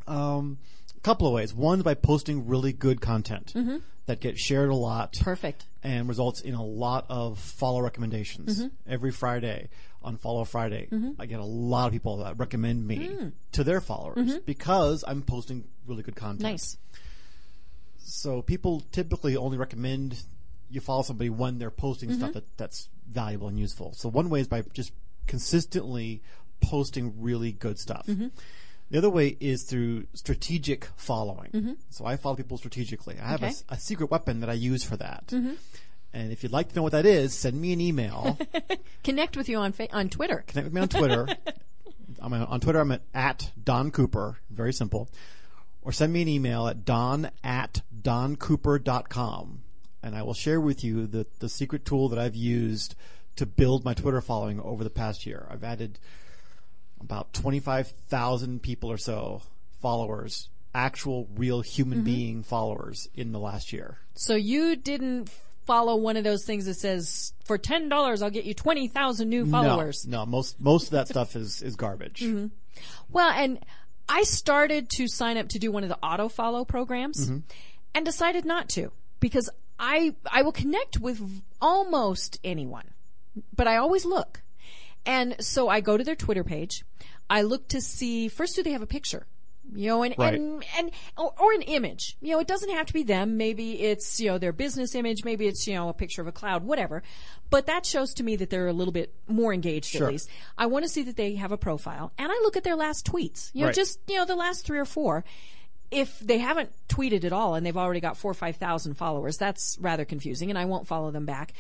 [0.07, 0.57] Um,
[1.04, 1.54] couple of ways.
[1.54, 3.82] One by posting really good content Mhm.
[4.06, 5.18] that gets shared a lot.
[5.20, 5.66] Perfect.
[5.84, 8.60] And results in a lot of follow recommendations.
[8.62, 8.72] Mhm.
[8.88, 9.70] Every Friday
[10.04, 11.16] on Follow Friday, Mhm.
[11.20, 13.32] I get a lot of people that recommend me Mm.
[13.54, 14.45] to their followers Mhm.
[14.45, 16.41] because I'm posting really good content.
[16.41, 16.78] Nice.
[17.99, 20.24] So people typically only recommend
[20.70, 22.34] you follow somebody when they're posting stuff Mhm.
[22.34, 23.93] that, that's valuable and useful.
[23.93, 24.91] So one way is by just
[25.28, 26.22] consistently
[26.62, 28.08] posting really good stuff.
[28.92, 31.50] The other way is through strategic following.
[31.52, 31.78] Mhm.
[31.89, 33.18] So I follow people strategically.
[33.20, 33.54] I have a Okay.
[33.56, 35.28] s- a, secret weapon that I use for that.
[35.28, 35.56] Mhm.
[36.14, 38.38] And if you'd like to know what that is, send me an email.
[39.04, 40.44] Connect with you on fa- on Twitter.
[40.46, 41.28] Connect with me on Twitter.
[42.22, 42.80] I'm on Twitter.
[42.82, 44.38] I'm at, at Don Cooper.
[44.50, 45.10] Very simple.
[45.82, 49.62] Or send me an email at don at doncooper.com.
[50.04, 52.96] And I will share with you the, the secret tool that I've used
[53.38, 55.48] to build my Twitter following over the past year.
[55.50, 55.98] I've added
[57.02, 59.41] about 25,000 people or so
[59.82, 62.06] followers, actual real human Mhm.
[62.06, 63.97] being followers in the last year.
[64.16, 65.30] So you didn't
[65.66, 69.30] follow one of those things that says for ten dollars I'll get you twenty thousand
[69.30, 70.06] new followers.
[70.08, 72.22] No, no, most, most of that stuff is, is garbage.
[72.22, 72.52] Mhm.
[73.10, 73.60] Well, and
[74.10, 77.43] I started to sign up to do one of the auto follow programs Mhm.
[77.93, 79.49] and decided not to because
[79.80, 82.89] I I will connect with almost anyone,
[83.56, 84.41] but I always look.
[85.06, 86.84] And so I go to their Twitter page.
[87.30, 89.26] I look to see first do they have a picture?
[89.74, 90.34] You know, and, Right.
[90.34, 92.18] and, and, or, or an image.
[92.20, 93.38] You know, it doesn't have to be them.
[93.38, 95.24] Maybe it's, you know, their business image.
[95.24, 97.04] Maybe it's, you know, a picture of a cloud, whatever.
[97.49, 100.08] But that shows to me that they're a little bit more engaged Sure.
[100.08, 100.30] at least.
[100.58, 103.06] I want to see that they have a profile and I look at their last
[103.06, 103.49] tweets.
[103.54, 103.76] You know, Right.
[103.76, 105.24] just, you know, the last three or four.
[105.89, 109.38] If they haven't tweeted at all and they've already got four or five thousand followers,
[109.38, 111.54] that's rather confusing and I won't follow them back.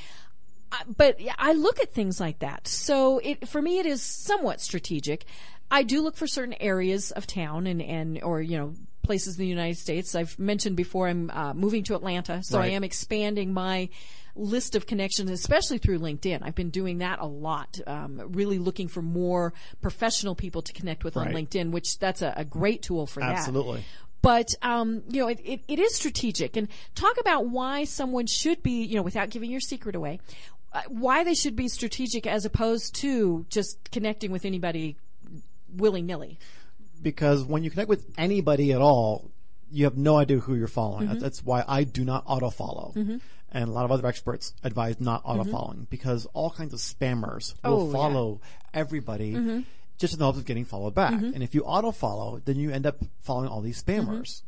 [0.97, 2.67] But I look at things like that.
[2.67, 5.25] So it, for me, it is somewhat strategic.
[5.69, 9.41] I do look for certain areas of town and, and, or, you know, places in
[9.41, 10.15] the United States.
[10.15, 13.89] I've mentioned before I'm uh, moving to Atlanta, so I am expanding my
[14.35, 16.39] list of connections, especially through LinkedIn.
[16.41, 21.03] I've been doing that a lot, um, really looking for more professional people to connect
[21.03, 23.37] with on LinkedIn, which that's a, a great tool for that.
[23.37, 23.83] Absolutely.
[24.21, 26.55] But um, you know, it, it, it is strategic.
[26.55, 30.19] And talk about why someone should be, you know, without giving your secret away,
[30.87, 34.97] why they should be strategic as opposed to just connecting with anybody
[35.75, 36.37] willy nilly.
[37.01, 39.31] because when you connect with anybody at all,
[39.71, 41.07] you have no idea who you're following.
[41.09, 41.19] Mhm.
[41.19, 42.93] That's why I do not auto follow.
[42.95, 43.21] Mhm.
[43.51, 47.55] And a lot of other experts advise not auto following because all kinds of spammers
[47.63, 47.91] will Oh, yeah.
[47.93, 48.41] follow
[48.73, 49.65] everybody Mhm.
[49.97, 51.13] just in the hopes of getting followed back.
[51.19, 51.33] Mhm.
[51.33, 54.43] And if you auto follow, then you end up following all these spammers.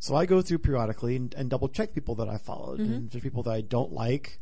[0.00, 2.80] So I go through periodically and, and double check people that I followed.
[2.80, 4.40] And just people that I don't like,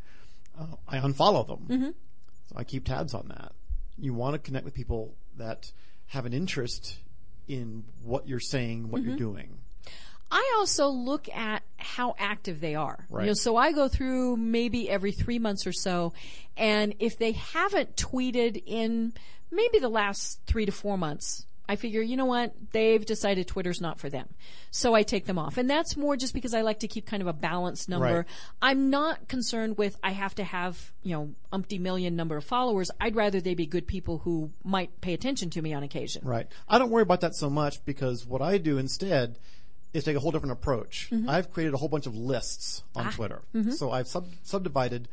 [0.59, 1.67] uh, I unfollow them.
[1.69, 1.95] Mhm.
[2.49, 3.53] So I keep tabs on that.
[3.99, 5.73] You want to connect with people that
[6.09, 6.99] have an interest
[7.49, 9.19] in what you're saying, what you're Mhm.
[9.19, 9.59] doing.
[10.31, 13.07] I also look at how active they are.
[13.11, 13.25] Right.
[13.25, 16.15] You know, so I go through maybe every three months or so,
[16.57, 19.13] and if they haven't tweeted in
[19.51, 23.81] maybe the last three to four months, I figure, you know what, they've decided Twitter's
[23.81, 24.29] not for them.
[24.71, 25.57] So I take them off.
[25.57, 28.17] And that's more just because I like to keep kind of a balanced number.
[28.19, 28.25] Right.
[28.61, 32.91] I'm not concerned with I have to have, you know, umpty million number of followers.
[33.01, 36.23] I'd rather they be good people who might pay attention to me on occasion.
[36.27, 36.47] Right.
[36.69, 39.39] I don't worry about that so much because what I do instead
[39.95, 41.09] is take a whole different approach.
[41.13, 41.29] Mhm.
[41.29, 43.11] I've created a whole bunch of lists on Ah.
[43.11, 43.43] Twitter.
[43.55, 43.73] Mhm.
[43.75, 45.07] So I've sub- subdivided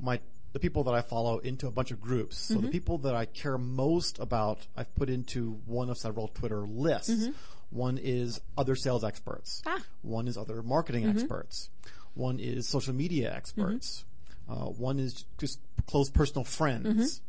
[0.00, 0.20] my
[0.56, 2.38] the people that I follow into a bunch of groups.
[2.38, 2.72] So the Mhm.
[2.72, 7.10] people that I care most about, I've put into one of several Twitter lists.
[7.10, 7.34] Mhm.
[7.68, 9.60] One is other sales experts.
[9.66, 9.82] Ah.
[10.00, 11.10] One is other marketing Mhm.
[11.10, 11.68] experts.
[12.14, 14.06] One is social media experts.
[14.48, 14.62] Mm-hmm.
[14.62, 16.86] Uh, one is just close personal friends.
[16.86, 17.20] Mhm.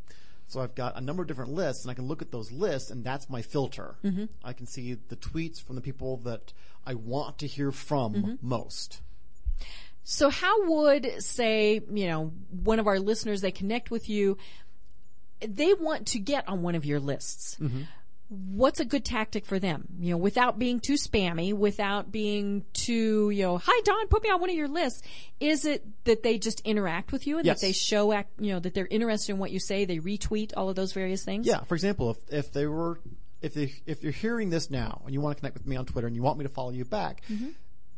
[0.47, 2.89] So I've got a number of different lists, and I can look at those lists,
[2.89, 3.95] and that's my filter.
[4.05, 4.30] Mhm.
[4.41, 6.53] I can see the tweets from the people that
[6.86, 8.38] I want to hear from Mhm.
[8.41, 9.01] most.
[10.09, 12.31] So how would say, you know,
[12.63, 14.37] one of our listeners, they connect with you.
[15.45, 17.57] they want to get on one of your lists.
[17.59, 17.81] Mm-hmm.
[18.29, 19.87] What's a good tactic for them?
[19.99, 24.29] You know, without being too spammy, without being too, you know, hi Don, put me
[24.29, 25.01] on one of your lists.
[25.41, 27.59] Is it that they just interact with you and Yes.
[27.59, 30.53] that they show, act, you know, that they're interested in what you say, they retweet
[30.55, 31.45] all of those various things?
[31.45, 31.63] Yeah.
[31.65, 32.99] For example, if if they were
[33.41, 35.85] if they if you're hearing this now and you want to connect with me on
[35.85, 37.49] Twitter and you want me to follow you back, mm-hmm.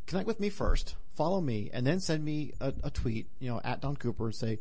[0.10, 3.62] Connect with me first, follow me, and then send me a, a tweet, you know,
[3.64, 4.60] at Don Cooper and say,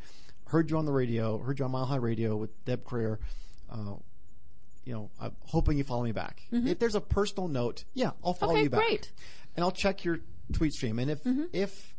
[0.48, 3.18] heard you on the radio, heard you on Mile High Radio with Deb Creer.
[3.70, 3.94] Uh,
[4.84, 6.42] you know, I'm hoping you follow me back.
[6.52, 6.68] Mm-hmm.
[6.68, 8.80] If there's a personal note, yeah, I'll follow Okay, you back.
[8.80, 9.12] great.
[9.56, 10.20] And I'll check your
[10.52, 10.98] tweet stream.
[10.98, 11.44] And if mm-hmm.
[11.52, 11.94] if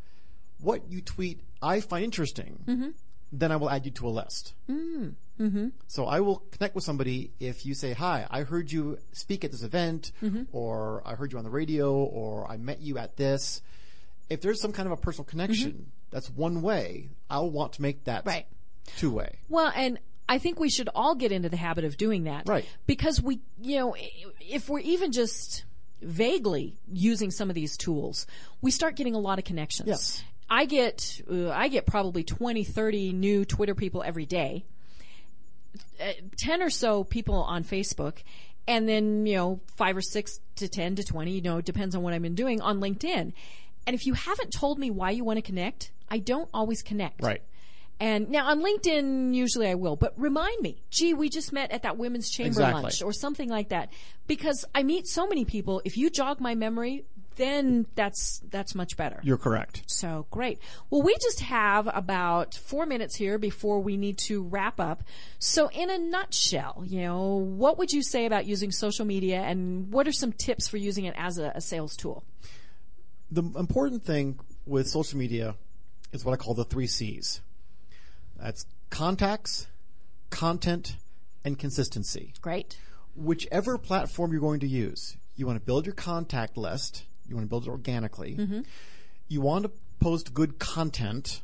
[0.61, 2.89] what you tweet I find interesting, mm-hmm.
[3.32, 4.53] Then I will add you to a list.
[4.69, 5.67] Mm, mm-hmm.
[5.88, 9.51] So I will connect with somebody if you say, "Hi, I heard you speak at
[9.51, 10.43] this event," mm-hmm.
[10.51, 13.61] or "I heard you on the radio," or "I met you at this."
[14.30, 15.84] If there's some kind of a personal connection, mm-hmm.
[16.11, 17.09] that's one way.
[17.30, 18.45] I'll want to make that Right.
[18.97, 19.39] two way.
[19.49, 22.47] Well, and I think we should all get into the habit of doing that.
[22.47, 22.65] Right.
[22.86, 23.95] Because we, you know,
[24.39, 25.65] if we're even just
[26.01, 28.27] vaguely using some of these tools,
[28.61, 29.88] we start getting a lot of connections.
[29.88, 30.23] Yes.
[30.49, 34.65] I get, uh, I get probably 20, 30 new Twitter people every day.
[36.01, 38.23] Uh, 10 or so people on Facebook.
[38.67, 42.03] And then, you know, five or six to 10 to 20, you know, depends on
[42.03, 43.33] what I've been doing on LinkedIn.
[43.87, 47.23] And if you haven't told me why you want to connect, I don't always connect.
[47.23, 47.41] Right.
[47.99, 51.83] And now on LinkedIn, usually I will, but remind me, gee, we just met at
[51.83, 52.83] that women's chamber Exactly.
[52.83, 53.91] lunch or something like that.
[54.25, 55.81] Because I meet so many people.
[55.83, 57.03] If you jog my memory,
[57.39, 59.19] then that's, that's much better.
[59.23, 59.81] You're correct.
[59.87, 60.59] So great.
[60.91, 65.03] Well, we just have about four minutes here before we need to wrap up.
[65.39, 69.91] So in a nutshell, you know, what would you say about using social media and
[69.91, 72.23] what are some tips for using it as a, a sales tool?
[73.31, 75.55] The important thing with social media
[76.11, 77.41] is what I call the three C's.
[78.37, 79.67] That's contacts,
[80.29, 80.95] content,
[81.45, 82.33] and consistency.
[82.41, 82.77] Great.
[83.15, 87.05] whichever platform you're going to use, you want to build your contact list.
[87.30, 88.36] You want to build it organically.
[88.36, 88.61] Mm-hmm.
[89.27, 91.41] You want to post good content,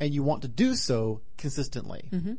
[0.00, 2.08] and you want to do so consistently.
[2.12, 2.34] Mm-hmm.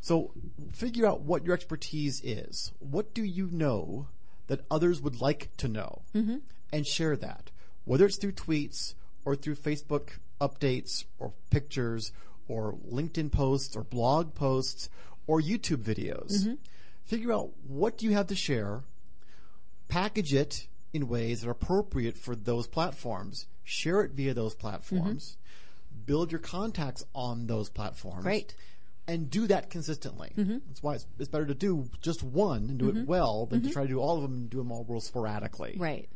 [0.00, 0.32] So
[0.72, 2.72] figure out what your expertise is.
[2.78, 4.08] What do you know
[4.46, 6.36] that others would like to know, mm-hmm.
[6.72, 7.50] and share that.
[7.84, 8.94] Whether it's through tweets
[9.24, 12.12] or through Facebook updates or pictures
[12.46, 14.88] or LinkedIn posts or blog posts
[15.26, 16.56] or YouTube videos.
[17.04, 18.82] Figure out what do you have to share,
[19.88, 25.36] package it in ways that are appropriate for those platforms, share it via those platforms,
[25.36, 26.04] mm-hmm.
[26.06, 28.22] build your contacts on those platforms.
[28.22, 28.54] Great.
[29.08, 30.32] And do that consistently.
[30.36, 30.58] Mm-hmm.
[30.66, 33.06] That's why it's, it's better to do just one and do it mm-hmm.
[33.06, 35.76] well than to try to do all of them and do them all real sporadically.
[35.78, 36.08] Right.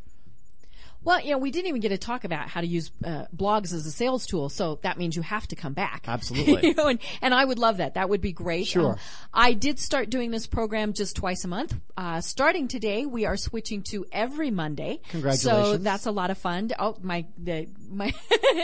[1.02, 3.72] Well, you know, we didn't even get to talk about how to use uh, blogs
[3.72, 6.04] as a sales tool, so that means you have to come back.
[6.06, 6.68] Absolutely.
[6.68, 7.94] you know, and, and I would love that.
[7.94, 8.66] That would be great.
[8.66, 8.92] Sure.
[8.92, 8.98] Um,
[9.32, 11.74] I did start doing this program just twice a month.
[11.96, 15.00] Uh, starting today, we are switching to every Monday.
[15.08, 15.68] Congratulations.
[15.68, 16.70] So that's a lot of fun.
[16.78, 18.12] Oh, my, the, my,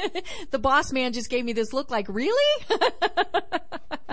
[0.51, 2.65] the boss man just gave me this look like, really?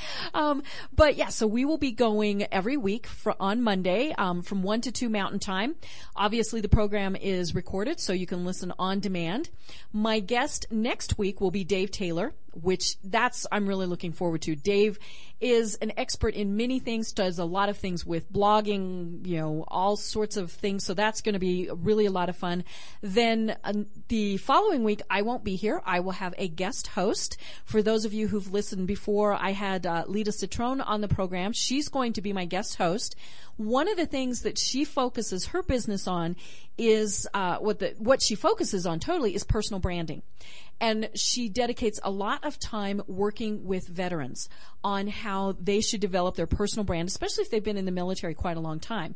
[0.32, 0.62] Um,
[0.94, 4.82] but yeah, so we will be going every week fr- on Monday um, from 1
[4.82, 5.74] to 2 Mountain Time.
[6.14, 9.50] Obviously, the program is recorded, so you can listen on demand.
[9.92, 14.56] My guest next week will be Dave Taylor, which that's I'm really looking forward to.
[14.56, 14.98] Dave
[15.40, 19.64] is an expert in many things, does a lot of things with blogging, you know,
[19.68, 20.84] all sorts of things.
[20.84, 22.64] So that's going to be really a lot of fun.
[23.00, 23.72] Then uh,
[24.08, 25.80] the following week, I won't be here.
[25.84, 27.38] I will have a guest host.
[27.64, 31.52] For those of you who've listened before, I had uh, Lida Citroën on the program.
[31.52, 33.16] She's going to be my guest host.
[33.60, 36.36] One of the things that she focuses her business on
[36.78, 40.22] is uh, what the what she focuses on totally is personal branding,
[40.80, 44.48] and she dedicates a lot of time working with veterans
[44.82, 48.32] on how they should develop their personal brand, especially if they've been in the military
[48.32, 49.14] quite a long time.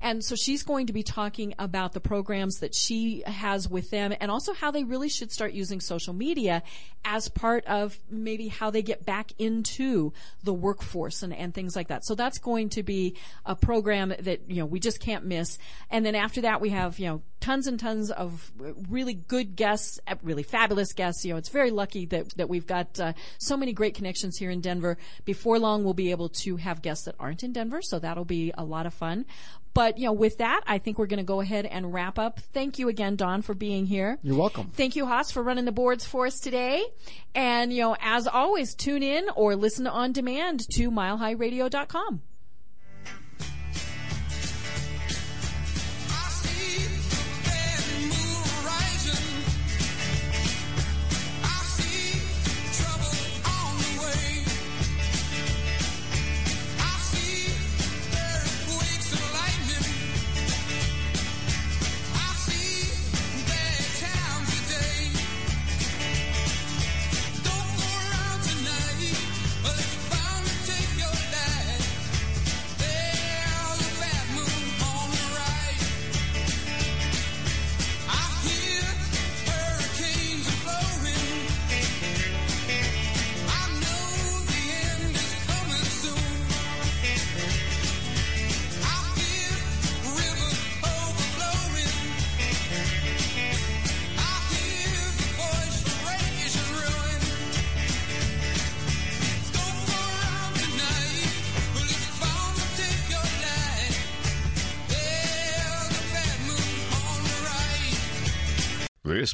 [0.00, 4.14] And so she's going to be talking about the programs that she has with them
[4.20, 6.62] and also how they really should start using social media
[7.04, 11.88] as part of maybe how they get back into the workforce and, and things like
[11.88, 12.04] that.
[12.04, 15.58] So that's going to be a program that, you know, we just can't miss.
[15.90, 18.50] And then after that, we have, you know, tons and tons of
[18.88, 21.24] really good guests, uh, really fabulous guests.
[21.24, 24.50] You know, it's very lucky that, that we've got uh, so many great connections here
[24.50, 24.98] in Denver.
[25.24, 28.52] Before long, we'll be able to have guests that aren't in Denver, so that'll be
[28.58, 29.26] a lot of fun.
[29.76, 32.40] But, you know, with that, I think we're going to go ahead and wrap up.
[32.54, 34.18] Thank you again, Don, for being here.
[34.22, 34.70] You're welcome.
[34.72, 36.82] Thank you, Haas, for running the boards for us today.
[37.34, 42.22] And, you know, as always, tune in or listen on demand to milehighradio.com.